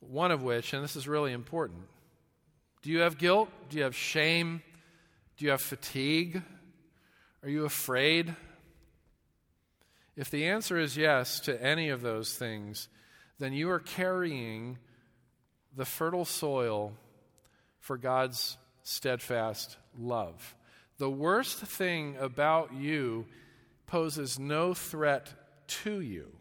One 0.01 0.31
of 0.31 0.43
which, 0.43 0.73
and 0.73 0.83
this 0.83 0.97
is 0.97 1.09
really 1.09 1.33
important 1.33 1.83
do 2.83 2.93
you 2.93 3.01
have 3.01 3.19
guilt? 3.19 3.49
Do 3.69 3.79
you 3.79 3.83
have 3.83 3.97
shame? 3.97 4.63
Do 5.37 5.45
you 5.45 5.51
have 5.51 5.61
fatigue? 5.61 6.41
Are 7.43 7.49
you 7.49 7.65
afraid? 7.65 8.37
If 10.17 10.31
the 10.31 10.47
answer 10.47 10.79
is 10.79 10.97
yes 10.97 11.41
to 11.41 11.61
any 11.61 11.89
of 11.89 12.01
those 12.01 12.35
things, 12.35 12.89
then 13.41 13.53
you 13.53 13.71
are 13.71 13.81
carrying 13.81 14.79
the 15.75 15.85
fertile 15.85 16.25
soil 16.25 16.93
for 17.81 17.99
God's 17.99 18.57
steadfast 18.85 19.77
love. 19.99 20.55
The 20.99 21.11
worst 21.11 21.59
thing 21.59 22.17
about 22.21 22.73
you 22.73 23.27
poses 23.87 24.39
no 24.39 24.75
threat 24.75 25.33
to 25.69 26.01
you 26.01 26.33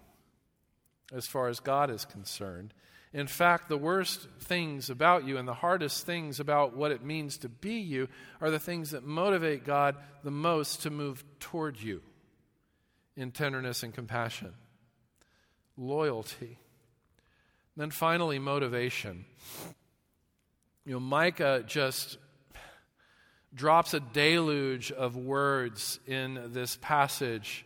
as 1.14 1.28
far 1.28 1.48
as 1.48 1.60
God 1.60 1.90
is 1.90 2.06
concerned. 2.06 2.74
In 3.14 3.28
fact, 3.28 3.70
the 3.70 3.78
worst 3.78 4.28
things 4.42 4.90
about 4.90 5.26
you 5.26 5.38
and 5.38 5.48
the 5.48 5.54
hardest 5.54 6.06
things 6.06 6.40
about 6.42 6.76
what 6.76 6.92
it 6.92 7.04
means 7.04 7.38
to 7.40 7.50
be 7.50 7.76
you 7.76 8.10
are 8.42 8.52
the 8.52 8.60
things 8.60 8.92
that 8.92 9.06
motivate 9.06 9.64
God 9.64 9.96
the 10.24 10.32
most 10.32 10.82
to 10.82 10.90
move 10.90 11.24
toward 11.40 11.80
you 11.80 12.02
in 13.16 13.32
tenderness 13.32 13.84
and 13.84 13.94
compassion, 13.94 14.54
loyalty. 15.78 16.58
And 17.76 17.84
Then 17.84 17.92
finally, 17.92 18.38
motivation. 18.38 19.26
You 20.86 20.94
know, 20.94 21.00
Micah 21.00 21.64
just 21.66 22.18
drops 23.56 23.94
a 23.94 24.00
deluge 24.00 24.92
of 24.92 25.16
words 25.16 26.00
in 26.06 26.52
this 26.54 26.78
passage 26.82 27.66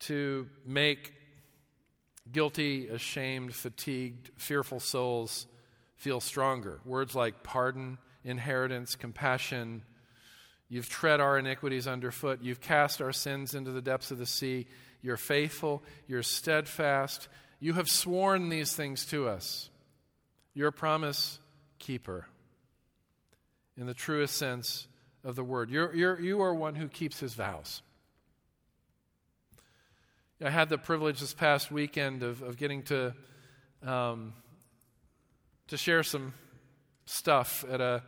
to 0.00 0.48
make 0.66 1.14
guilty, 2.30 2.88
ashamed, 2.88 3.54
fatigued, 3.54 4.30
fearful 4.36 4.80
souls 4.80 5.46
feel 5.96 6.20
stronger. 6.20 6.80
Words 6.84 7.14
like 7.14 7.42
pardon, 7.42 7.98
inheritance, 8.24 8.96
compassion, 8.96 9.82
You've 10.70 10.88
tread 10.88 11.18
our 11.20 11.36
iniquities 11.36 11.88
underfoot. 11.88 12.38
You've 12.42 12.60
cast 12.60 13.02
our 13.02 13.12
sins 13.12 13.54
into 13.54 13.72
the 13.72 13.82
depths 13.82 14.12
of 14.12 14.18
the 14.18 14.24
sea. 14.24 14.68
You're 15.02 15.16
faithful. 15.16 15.82
You're 16.06 16.22
steadfast. 16.22 17.28
You 17.58 17.72
have 17.72 17.90
sworn 17.90 18.50
these 18.50 18.72
things 18.72 19.04
to 19.06 19.28
us. 19.28 19.68
You're 20.54 20.68
a 20.68 20.72
promise 20.72 21.40
keeper 21.80 22.26
in 23.76 23.86
the 23.86 23.94
truest 23.94 24.36
sense 24.36 24.86
of 25.24 25.36
the 25.36 25.44
word. 25.44 25.70
You're, 25.70 25.94
you're, 25.94 26.20
you 26.20 26.42
are 26.42 26.54
one 26.54 26.74
who 26.74 26.88
keeps 26.88 27.20
his 27.20 27.34
vows. 27.34 27.82
I 30.42 30.50
had 30.50 30.70
the 30.70 30.78
privilege 30.78 31.20
this 31.20 31.34
past 31.34 31.70
weekend 31.70 32.22
of, 32.22 32.42
of 32.42 32.56
getting 32.56 32.82
to, 32.84 33.14
um, 33.86 34.32
to 35.68 35.76
share 35.76 36.02
some 36.02 36.32
stuff 37.04 37.64
at 37.70 37.80
a 37.80 38.02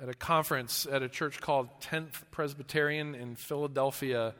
at 0.00 0.08
a 0.08 0.14
conference 0.14 0.86
at 0.90 1.02
a 1.02 1.08
church 1.08 1.40
called 1.40 1.68
10th 1.80 2.22
Presbyterian 2.30 3.14
in 3.14 3.36
Philadelphia, 3.36 4.34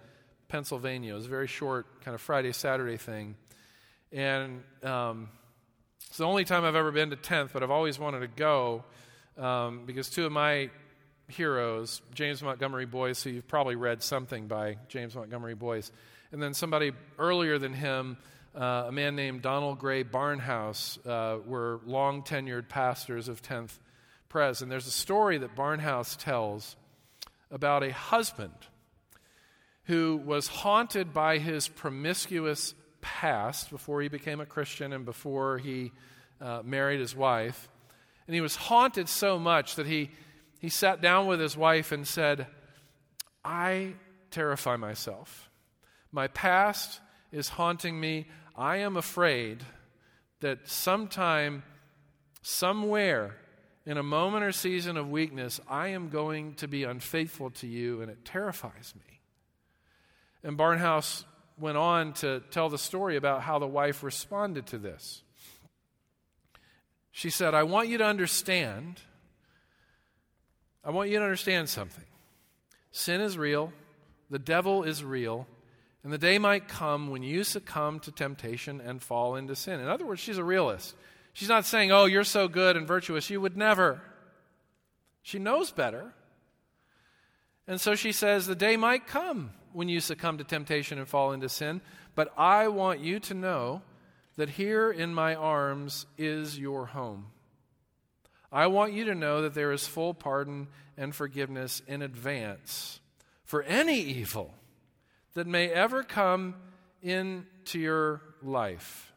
Pennsylvania. 0.48 1.12
It 1.12 1.16
was 1.16 1.26
a 1.26 1.30
very 1.30 1.46
short, 1.46 2.02
kind 2.02 2.14
of 2.14 2.20
Friday, 2.20 2.52
Saturday 2.52 2.96
thing. 2.96 3.36
And 4.12 4.62
um, 4.82 5.28
it's 6.08 6.18
the 6.18 6.26
only 6.26 6.44
time 6.44 6.64
I've 6.64 6.74
ever 6.74 6.92
been 6.92 7.10
to 7.10 7.16
10th, 7.16 7.50
but 7.52 7.62
I've 7.62 7.70
always 7.70 7.98
wanted 7.98 8.20
to 8.20 8.28
go 8.28 8.84
um, 9.38 9.82
because 9.86 10.10
two 10.10 10.26
of 10.26 10.32
my 10.32 10.70
heroes, 11.28 12.02
James 12.14 12.42
Montgomery 12.42 12.86
Boice, 12.86 13.22
who 13.22 13.30
you've 13.30 13.48
probably 13.48 13.76
read 13.76 14.02
something 14.02 14.46
by 14.46 14.76
James 14.88 15.14
Montgomery 15.14 15.54
Boice, 15.54 15.90
and 16.32 16.42
then 16.42 16.54
somebody 16.54 16.92
earlier 17.18 17.58
than 17.58 17.72
him, 17.72 18.16
uh, 18.54 18.84
a 18.88 18.92
man 18.92 19.16
named 19.16 19.42
Donald 19.42 19.78
Grey 19.78 20.04
Barnhouse, 20.04 20.98
uh, 21.06 21.38
were 21.46 21.80
long 21.86 22.22
tenured 22.22 22.68
pastors 22.68 23.28
of 23.28 23.42
10th 23.42 23.78
Pres. 24.28 24.62
And 24.62 24.70
there's 24.70 24.86
a 24.86 24.92
story 24.92 25.38
that 25.38 25.54
Barnhouse 25.54 26.16
tells 26.16 26.76
about 27.50 27.82
a 27.82 27.92
husband 27.92 28.54
who 29.84 30.20
was 30.24 30.48
haunted 30.48 31.12
by 31.12 31.38
his 31.38 31.68
promiscuous 31.68 32.74
past 33.00 33.70
before 33.70 34.00
he 34.02 34.08
became 34.08 34.40
a 34.40 34.46
Christian 34.46 34.92
and 34.92 35.04
before 35.04 35.58
he 35.58 35.92
uh, 36.40 36.62
married 36.64 37.00
his 37.00 37.14
wife. 37.14 37.68
And 38.26 38.34
he 38.34 38.40
was 38.40 38.56
haunted 38.56 39.08
so 39.08 39.38
much 39.38 39.76
that 39.76 39.86
he, 39.86 40.10
he 40.58 40.68
sat 40.68 41.00
down 41.00 41.26
with 41.26 41.40
his 41.40 41.56
wife 41.56 41.92
and 41.92 42.06
said, 42.06 42.46
I 43.44 43.94
terrify 44.30 44.76
myself. 44.76 45.50
My 46.10 46.28
past 46.28 47.00
is 47.32 47.48
haunting 47.50 48.00
me. 48.00 48.26
I 48.56 48.78
am 48.78 48.96
afraid 48.96 49.62
that 50.40 50.68
sometime, 50.68 51.62
somewhere, 52.42 53.36
in 53.86 53.98
a 53.98 54.02
moment 54.02 54.44
or 54.44 54.52
season 54.52 54.96
of 54.96 55.10
weakness, 55.10 55.60
I 55.68 55.88
am 55.88 56.08
going 56.08 56.54
to 56.54 56.68
be 56.68 56.84
unfaithful 56.84 57.50
to 57.50 57.66
you, 57.66 58.00
and 58.00 58.10
it 58.10 58.24
terrifies 58.24 58.94
me. 58.96 59.20
And 60.42 60.56
Barnhouse 60.56 61.24
went 61.58 61.76
on 61.76 62.14
to 62.14 62.40
tell 62.50 62.68
the 62.68 62.78
story 62.78 63.16
about 63.16 63.42
how 63.42 63.58
the 63.58 63.66
wife 63.66 64.02
responded 64.02 64.66
to 64.68 64.78
this. 64.78 65.22
She 67.16 67.30
said, 67.30 67.54
I 67.54 67.62
want 67.62 67.88
you 67.88 67.98
to 67.98 68.04
understand, 68.04 69.00
I 70.82 70.90
want 70.90 71.10
you 71.10 71.18
to 71.18 71.24
understand 71.24 71.68
something. 71.68 72.04
Sin 72.90 73.20
is 73.20 73.38
real, 73.38 73.72
the 74.30 74.40
devil 74.40 74.82
is 74.82 75.04
real, 75.04 75.46
and 76.02 76.12
the 76.12 76.18
day 76.18 76.38
might 76.38 76.66
come 76.66 77.10
when 77.10 77.22
you 77.22 77.44
succumb 77.44 78.00
to 78.00 78.10
temptation 78.10 78.80
and 78.80 79.00
fall 79.00 79.36
into 79.36 79.54
sin. 79.54 79.78
In 79.78 79.86
other 79.86 80.04
words, 80.04 80.20
she's 80.20 80.38
a 80.38 80.44
realist. 80.44 80.96
She's 81.32 81.48
not 81.48 81.64
saying, 81.64 81.92
Oh, 81.92 82.06
you're 82.06 82.24
so 82.24 82.48
good 82.48 82.76
and 82.76 82.84
virtuous. 82.84 83.30
You 83.30 83.40
would 83.40 83.56
never. 83.56 84.02
She 85.22 85.38
knows 85.38 85.70
better. 85.70 86.14
And 87.68 87.80
so 87.80 87.94
she 87.94 88.10
says, 88.10 88.48
The 88.48 88.56
day 88.56 88.76
might 88.76 89.06
come 89.06 89.52
when 89.72 89.88
you 89.88 90.00
succumb 90.00 90.36
to 90.38 90.44
temptation 90.44 90.98
and 90.98 91.06
fall 91.06 91.30
into 91.30 91.48
sin, 91.48 91.80
but 92.16 92.32
I 92.36 92.66
want 92.66 92.98
you 92.98 93.20
to 93.20 93.34
know 93.34 93.82
that 94.36 94.50
here 94.50 94.90
in 94.90 95.14
my 95.14 95.34
arms 95.34 96.06
is 96.18 96.58
your 96.58 96.86
home. 96.86 97.26
I 98.50 98.66
want 98.68 98.92
you 98.92 99.04
to 99.06 99.14
know 99.14 99.42
that 99.42 99.54
there 99.54 99.72
is 99.72 99.86
full 99.86 100.14
pardon 100.14 100.68
and 100.96 101.14
forgiveness 101.14 101.82
in 101.86 102.02
advance 102.02 103.00
for 103.44 103.62
any 103.64 103.98
evil 104.00 104.54
that 105.34 105.46
may 105.46 105.68
ever 105.68 106.02
come 106.02 106.54
into 107.02 107.78
your 107.78 108.22
life. 108.42 109.12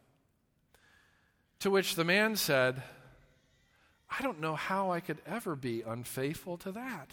To 1.59 1.69
which 1.69 1.95
the 1.95 2.03
man 2.03 2.35
said, 2.35 2.81
I 4.09 4.21
don't 4.21 4.39
know 4.39 4.55
how 4.55 4.91
I 4.91 4.99
could 4.99 5.19
ever 5.25 5.55
be 5.55 5.81
unfaithful 5.81 6.57
to 6.57 6.71
that. 6.71 7.11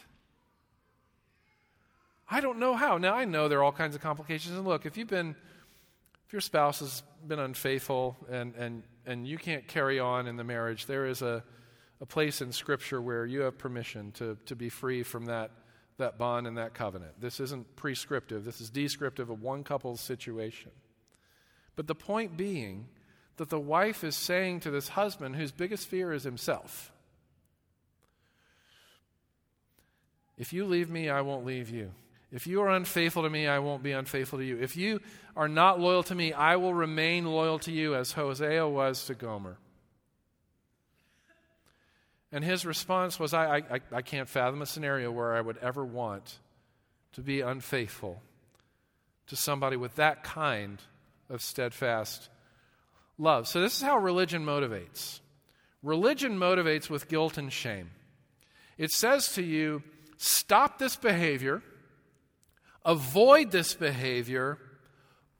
I 2.31 2.40
don't 2.40 2.59
know 2.59 2.75
how. 2.75 2.99
Now, 2.99 3.14
I 3.14 3.25
know 3.25 3.49
there 3.49 3.59
are 3.59 3.64
all 3.64 3.73
kinds 3.73 3.95
of 3.95 4.01
complications. 4.01 4.57
And 4.57 4.67
look, 4.67 4.87
if 4.87 4.97
you've 4.97 5.09
been, 5.09 5.37
your 6.35 6.40
spouse 6.40 6.81
has 6.81 7.03
been 7.27 7.38
unfaithful 7.38 8.16
and, 8.29 8.55
and 8.57 8.83
and 9.07 9.27
you 9.27 9.38
can't 9.38 9.66
carry 9.66 10.01
on 10.01 10.27
in 10.27 10.37
the 10.37 10.44
marriage, 10.44 10.87
there 10.87 11.07
is 11.07 11.23
a, 11.23 11.42
a 12.01 12.07
place 12.07 12.40
in 12.40 12.53
Scripture 12.53 13.01
where 13.01 13.27
you 13.27 13.40
have 13.40 13.59
permission 13.59 14.12
to, 14.12 14.37
to 14.47 14.57
be 14.57 14.68
free 14.68 15.03
from 15.03 15.27
that, 15.27 15.51
that 15.99 16.18
bond 16.18 16.47
and 16.47 16.57
that 16.59 16.75
covenant. 16.75 17.20
This 17.20 17.40
isn't 17.40 17.77
prescriptive, 17.77 18.44
this 18.44 18.61
is 18.61 18.70
descriptive 18.70 19.31
of 19.31 19.42
one 19.42 19.64
couple's 19.64 20.01
situation. 20.01 20.70
But 21.77 21.87
the 21.87 21.94
point 21.94 22.37
being 22.37 22.87
that 23.37 23.51
the 23.51 23.61
wife 23.61 24.05
is 24.05 24.16
saying 24.16 24.61
to 24.61 24.70
this 24.70 24.88
husband, 24.88 25.37
whose 25.37 25.53
biggest 25.53 25.87
fear 25.88 26.12
is 26.12 26.23
himself, 26.23 26.90
If 30.37 30.53
you 30.53 30.64
leave 30.64 30.90
me, 30.90 31.09
I 31.09 31.20
won't 31.20 31.47
leave 31.47 31.70
you. 31.70 31.92
If 32.35 32.49
you 32.49 32.62
are 32.62 32.68
unfaithful 32.68 33.23
to 33.23 33.31
me, 33.31 33.47
I 33.47 33.61
won't 33.61 33.85
be 33.85 33.92
unfaithful 33.92 34.40
to 34.40 34.44
you. 34.44 34.59
If 34.61 34.77
you 34.77 34.99
are 35.37 35.47
not 35.47 35.79
loyal 35.79 36.03
to 36.03 36.16
me, 36.16 36.33
I 36.33 36.57
will 36.57 36.75
remain 36.75 37.27
loyal 37.27 37.61
to 37.61 37.70
you 37.70 37.94
as 37.94 38.11
Hosea 38.11 38.66
was 38.66 39.05
to 39.07 39.14
Gomer. 39.14 39.57
And 42.33 42.42
his 42.42 42.66
response 42.66 43.20
was 43.20 43.33
I, 43.33 43.59
I, 43.59 43.81
I 43.92 44.03
can't 44.03 44.29
fathom 44.29 44.62
a 44.62 44.66
scenario 44.66 45.12
where 45.12 45.35
I 45.35 45.40
would 45.40 45.59
ever 45.59 45.85
want 45.85 46.40
to 47.12 47.20
be 47.20 47.40
unfaithful 47.40 48.20
to 49.29 49.37
somebody 49.37 49.77
with 49.77 49.94
that 49.94 50.25
kind 50.25 50.83
of 51.31 51.40
steadfast 51.40 52.29
love. 53.16 53.47
So, 53.47 53.61
this 53.61 53.77
is 53.77 53.83
how 53.83 53.97
religion 53.97 54.44
motivates 54.44 55.20
religion 55.85 56.37
motivates 56.37 56.90
with 56.90 57.09
guilt 57.09 57.38
and 57.38 57.53
shame. 57.53 57.90
It 58.77 58.90
says 58.90 59.35
to 59.35 59.42
you, 59.42 59.85
stop 60.16 60.81
this 60.81 60.97
behavior, 60.97 61.62
avoid 62.85 63.51
this 63.51 63.75
behavior, 63.75 64.59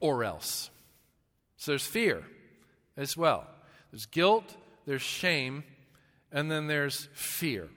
or 0.01 0.25
else. 0.25 0.71
So, 1.57 1.73
there's 1.73 1.87
fear 1.87 2.25
as 2.97 3.17
well. 3.17 3.47
There's 3.91 4.07
guilt, 4.07 4.57
there's 4.87 5.03
shame, 5.03 5.65
and 6.33 6.51
then 6.51 6.67
there's 6.67 7.09
fear. 7.13 7.69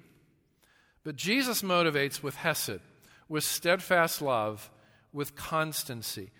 But 1.03 1.15
Jesus 1.15 1.61
motivates 1.61 2.21
with 2.21 2.35
hesed, 2.35 2.81
with 3.29 3.43
steadfast 3.43 4.21
love, 4.21 4.69
with 5.13 5.35
constancy. 5.35 6.31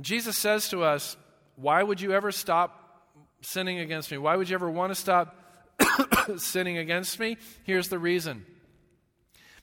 Jesus 0.00 0.38
says 0.38 0.68
to 0.70 0.82
us, 0.82 1.16
Why 1.56 1.82
would 1.82 2.00
you 2.00 2.12
ever 2.12 2.32
stop 2.32 3.10
sinning 3.42 3.80
against 3.80 4.10
me? 4.10 4.18
Why 4.18 4.36
would 4.36 4.48
you 4.48 4.54
ever 4.54 4.70
want 4.70 4.92
to 4.92 4.94
stop 4.94 5.36
sinning 6.36 6.78
against 6.78 7.18
me? 7.18 7.36
Here's 7.64 7.88
the 7.88 7.98
reason 7.98 8.46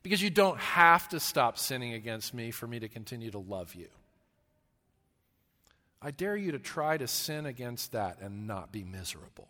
because 0.04 0.22
you 0.22 0.30
don't 0.30 0.60
have 0.60 1.10
to 1.10 1.20
stop 1.20 1.58
sinning 1.58 1.94
against 1.94 2.34
me 2.34 2.52
for 2.52 2.68
me 2.68 2.80
to 2.80 2.88
continue 2.88 3.32
to 3.32 3.40
love 3.40 3.76
you. 3.76 3.88
I 6.02 6.12
dare 6.12 6.38
you 6.38 6.54
to 6.54 6.60
try 6.60 6.98
to 6.98 7.08
sin 7.08 7.46
against 7.46 7.92
that 7.92 8.20
and 8.22 8.48
not 8.48 8.72
be 8.72 8.84
miserable. 8.84 9.50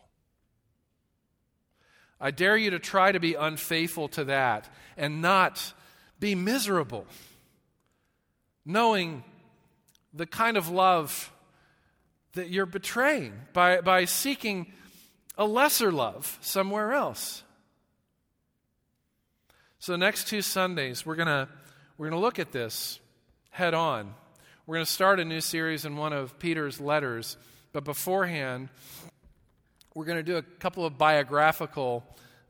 I 2.19 2.31
dare 2.31 2.57
you 2.57 2.71
to 2.71 2.79
try 2.79 3.11
to 3.11 3.19
be 3.19 3.35
unfaithful 3.35 4.07
to 4.09 4.25
that 4.25 4.69
and 4.97 5.21
not 5.21 5.73
be 6.19 6.35
miserable, 6.35 7.05
knowing 8.65 9.23
the 10.13 10.25
kind 10.25 10.57
of 10.57 10.69
love 10.69 11.31
that 12.33 12.49
you're 12.49 12.65
betraying 12.65 13.33
by, 13.53 13.81
by 13.81 14.05
seeking 14.05 14.73
a 15.37 15.45
lesser 15.45 15.91
love 15.91 16.37
somewhere 16.41 16.91
else. 16.91 17.43
So, 19.81 19.93
the 19.93 19.97
next 19.97 20.27
two 20.27 20.41
Sundays, 20.41 21.05
we're 21.05 21.15
going 21.15 21.47
we're 21.97 22.09
going 22.09 22.19
to 22.19 22.21
look 22.21 22.37
at 22.37 22.51
this 22.51 22.99
head 23.49 23.73
on. 23.73 24.13
We're 24.65 24.75
going 24.75 24.85
to 24.85 24.91
start 24.91 25.21
a 25.21 25.25
new 25.25 25.39
series 25.39 25.85
in 25.85 25.95
one 25.95 26.11
of 26.11 26.37
Peter's 26.37 26.81
letters, 26.81 27.37
but 27.71 27.85
beforehand, 27.85 28.67
we're 29.95 30.03
going 30.03 30.17
to 30.17 30.23
do 30.23 30.35
a 30.35 30.41
couple 30.41 30.85
of 30.85 30.97
biographical 30.97 32.03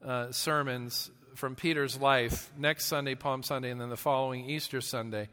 uh, 0.04 0.32
sermons 0.32 1.12
from 1.36 1.54
Peter's 1.54 2.02
life 2.02 2.52
next 2.58 2.86
Sunday, 2.86 3.13
Palm 3.13 3.44
Sunday, 3.44 3.70
and 3.70 3.80
then 3.80 3.89
the 3.89 3.96
following 3.96 4.50
Easter 4.50 4.82
Sunday. 4.82 5.30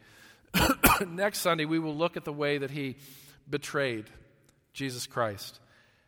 next 1.07 1.39
Sunday, 1.39 1.65
we 1.65 1.79
will 1.79 1.97
look 1.97 2.19
at 2.19 2.27
the 2.27 2.33
way 2.33 2.59
that 2.59 2.71
he 2.71 2.97
betrayed 3.49 4.05
Jesus 4.75 5.07
Christ. 5.07 5.61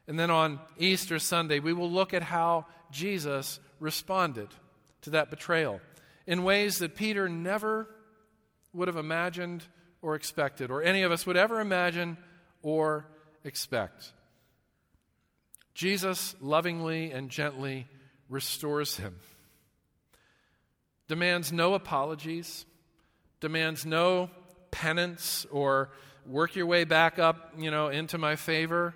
And 0.06 0.18
then 0.18 0.30
on 0.30 0.60
Easter 0.76 1.18
Sunday, 1.18 1.60
we 1.60 1.72
will 1.72 1.90
look 1.90 2.12
at 2.12 2.22
how 2.22 2.66
Jesus 2.90 3.58
responded 3.80 4.48
to 5.02 5.10
that 5.10 5.30
betrayal 5.30 5.80
in 6.26 6.44
ways 6.44 6.78
that 6.78 6.94
Peter 6.94 7.28
never 7.28 7.88
would 8.72 8.88
have 8.88 8.96
imagined 8.96 9.64
or 10.02 10.14
expected, 10.14 10.70
or 10.70 10.82
any 10.82 11.02
of 11.02 11.10
us 11.10 11.26
would 11.26 11.36
ever 11.36 11.60
imagine 11.60 12.16
or 12.62 13.06
expect. 13.44 14.12
Jesus 15.74 16.36
lovingly 16.40 17.10
and 17.10 17.30
gently 17.30 17.86
restores 18.28 18.96
him, 18.96 19.16
demands 21.08 21.52
no 21.52 21.74
apologies, 21.74 22.66
demands 23.40 23.86
no 23.86 24.30
penance 24.70 25.46
or 25.50 25.90
work 26.26 26.54
your 26.54 26.66
way 26.66 26.84
back 26.84 27.18
up, 27.18 27.54
you 27.56 27.70
know, 27.70 27.88
into 27.88 28.18
my 28.18 28.36
favor. 28.36 28.94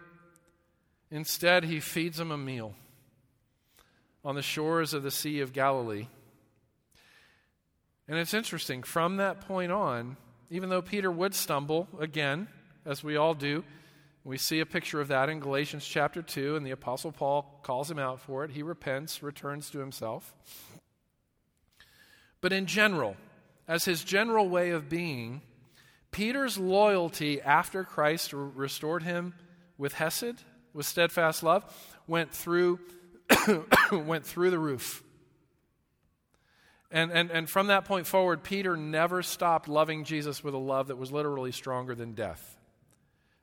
Instead, 1.10 1.64
he 1.64 1.80
feeds 1.80 2.20
him 2.20 2.30
a 2.30 2.36
meal 2.36 2.74
on 4.24 4.34
the 4.34 4.42
shores 4.42 4.94
of 4.94 5.02
the 5.02 5.10
Sea 5.10 5.40
of 5.40 5.52
Galilee. 5.52 6.06
And 8.08 8.18
it's 8.18 8.34
interesting, 8.34 8.82
from 8.82 9.16
that 9.16 9.40
point 9.42 9.72
on, 9.72 10.16
even 10.50 10.68
though 10.68 10.82
Peter 10.82 11.10
would 11.10 11.34
stumble 11.34 11.88
again, 11.98 12.48
as 12.84 13.02
we 13.02 13.16
all 13.16 13.34
do, 13.34 13.64
we 14.24 14.38
see 14.38 14.60
a 14.60 14.66
picture 14.66 15.00
of 15.00 15.08
that 15.08 15.28
in 15.28 15.40
Galatians 15.40 15.84
chapter 15.84 16.22
2, 16.22 16.56
and 16.56 16.64
the 16.64 16.70
Apostle 16.70 17.10
Paul 17.10 17.60
calls 17.62 17.90
him 17.90 17.98
out 17.98 18.20
for 18.20 18.44
it. 18.44 18.52
He 18.52 18.62
repents, 18.62 19.22
returns 19.22 19.70
to 19.70 19.78
himself. 19.78 20.34
But 22.40 22.52
in 22.52 22.66
general, 22.66 23.16
as 23.66 23.84
his 23.84 24.04
general 24.04 24.48
way 24.48 24.70
of 24.70 24.88
being, 24.88 25.42
Peter's 26.10 26.58
loyalty 26.58 27.40
after 27.40 27.82
Christ 27.82 28.32
restored 28.32 29.02
him 29.02 29.34
with 29.78 29.94
Hesed, 29.94 30.42
with 30.74 30.86
steadfast 30.86 31.42
love, 31.42 31.64
went 32.06 32.30
through, 32.30 32.78
went 33.92 34.26
through 34.26 34.50
the 34.50 34.58
roof. 34.58 35.02
And, 36.90 37.10
and, 37.10 37.30
and 37.30 37.48
from 37.48 37.68
that 37.68 37.86
point 37.86 38.06
forward, 38.06 38.42
Peter 38.42 38.76
never 38.76 39.22
stopped 39.22 39.66
loving 39.68 40.04
Jesus 40.04 40.44
with 40.44 40.52
a 40.52 40.58
love 40.58 40.88
that 40.88 40.96
was 40.96 41.10
literally 41.10 41.52
stronger 41.52 41.94
than 41.94 42.12
death. 42.12 42.56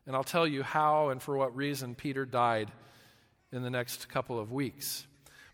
And 0.05 0.15
I'll 0.15 0.23
tell 0.23 0.47
you 0.47 0.63
how 0.63 1.09
and 1.09 1.21
for 1.21 1.35
what 1.35 1.55
reason 1.55 1.95
Peter 1.95 2.25
died 2.25 2.71
in 3.51 3.63
the 3.63 3.69
next 3.69 4.07
couple 4.09 4.39
of 4.39 4.51
weeks. 4.51 5.07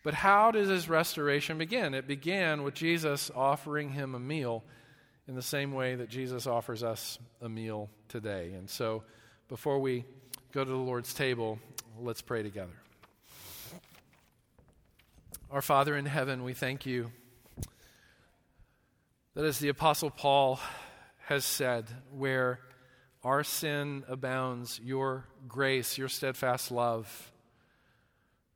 But 0.04 0.14
how 0.14 0.52
did 0.52 0.68
his 0.68 0.88
restoration 0.88 1.58
begin? 1.58 1.94
It 1.94 2.08
began 2.08 2.64
with 2.64 2.74
Jesus 2.74 3.32
offering 3.34 3.90
him 3.90 4.14
a 4.14 4.20
meal 4.20 4.64
in 5.28 5.36
the 5.36 5.42
same 5.42 5.74
way 5.74 5.96
that 5.96 6.10
Jesus 6.10 6.46
offers 6.46 6.84
us 6.84 7.18
a 7.42 7.50
meal 7.50 7.90
today. 8.08 8.54
And 8.54 8.70
so 8.70 9.04
before 9.48 9.80
we 9.80 10.06
go 10.52 10.64
to 10.64 10.70
the 10.70 10.78
Lord's 10.78 11.14
table, 11.14 11.60
let's 12.00 12.22
pray 12.22 12.44
together. 12.44 12.85
Our 15.56 15.62
Father 15.62 15.96
in 15.96 16.06
heaven, 16.06 16.44
we 16.44 16.54
thank 16.54 16.86
you 16.86 17.14
that 19.36 19.46
as 19.46 19.60
the 19.60 19.70
Apostle 19.70 20.10
Paul 20.10 20.60
has 21.28 21.46
said, 21.46 21.86
where 22.12 22.60
our 23.24 23.42
sin 23.42 24.04
abounds, 24.10 24.82
your 24.84 25.30
grace, 25.48 25.98
your 25.98 26.10
steadfast 26.10 26.72
love 26.72 27.32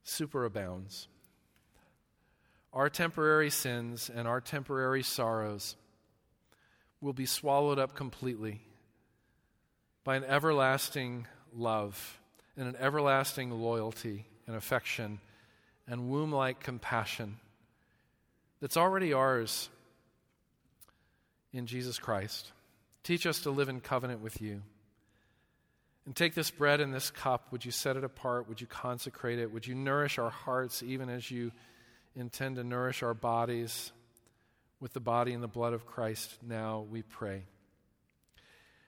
superabounds. 0.06 1.08
Our 2.74 2.90
temporary 2.90 3.50
sins 3.50 4.12
and 4.14 4.28
our 4.28 4.42
temporary 4.42 5.04
sorrows 5.04 5.78
will 7.00 7.14
be 7.14 7.26
swallowed 7.26 7.80
up 7.80 7.96
completely 7.96 8.60
by 10.04 10.18
an 10.18 10.26
everlasting 10.26 11.28
love 11.56 12.20
and 12.58 12.68
an 12.68 12.76
everlasting 12.76 13.52
loyalty 13.52 14.26
and 14.48 14.58
affection 14.58 15.22
and 15.90 16.10
womb 16.10 16.32
like 16.32 16.62
compassion 16.62 17.38
that's 18.62 18.78
already 18.78 19.14
ours 19.14 19.70
in 21.52 21.66
Jesus 21.66 21.98
Christ. 22.00 22.52
Teach 23.04 23.26
us 23.26 23.42
to 23.42 23.52
live 23.52 23.70
in 23.70 23.82
covenant 23.82 24.22
with 24.22 24.42
you. 24.42 24.62
And 26.06 26.16
take 26.16 26.34
this 26.34 26.52
bread 26.52 26.80
and 26.80 26.94
this 26.94 27.12
cup. 27.12 27.52
Would 27.52 27.66
you 27.66 27.72
set 27.72 27.98
it 27.98 28.04
apart? 28.04 28.48
Would 28.48 28.62
you 28.62 28.68
consecrate 28.68 29.40
it? 29.40 29.52
Would 29.52 29.68
you 29.68 29.76
nourish 29.76 30.18
our 30.18 30.30
hearts 30.30 30.82
even 30.82 31.10
as 31.10 31.30
you 31.30 31.52
intend 32.16 32.56
to 32.58 32.64
nourish 32.64 33.04
our 33.04 33.14
bodies 33.14 33.92
with 34.80 34.94
the 34.94 35.00
body 35.00 35.34
and 35.34 35.44
the 35.44 35.48
blood 35.48 35.74
of 35.74 35.86
Christ 35.86 36.38
now, 36.46 36.86
we 36.90 37.02
pray. 37.02 37.44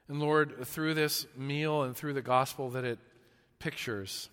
And 0.08 0.20
Lord, 0.20 0.66
through 0.66 0.94
this 0.94 1.26
meal 1.38 1.84
and 1.84 1.96
through 1.96 2.14
the 2.14 2.22
gospel 2.22 2.72
that 2.72 2.84
it 2.84 3.00
pictures, 3.60 4.30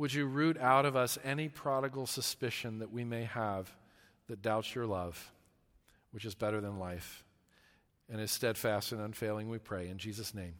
would 0.00 0.12
you 0.12 0.26
root 0.26 0.58
out 0.58 0.84
of 0.84 0.96
us 0.96 1.18
any 1.22 1.48
prodigal 1.48 2.06
suspicion 2.06 2.80
that 2.80 2.90
we 2.90 3.04
may 3.04 3.24
have 3.24 3.70
that 4.28 4.42
doubts 4.42 4.74
your 4.74 4.86
love, 4.86 5.32
which 6.10 6.24
is 6.24 6.34
better 6.34 6.60
than 6.60 6.78
life? 6.78 7.24
and 8.10 8.20
is 8.20 8.30
steadfast 8.30 8.92
and 8.92 9.00
unfailing, 9.00 9.48
we 9.48 9.58
pray. 9.58 9.88
In 9.88 9.98
Jesus' 9.98 10.34
name, 10.34 10.54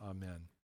amen. 0.00 0.51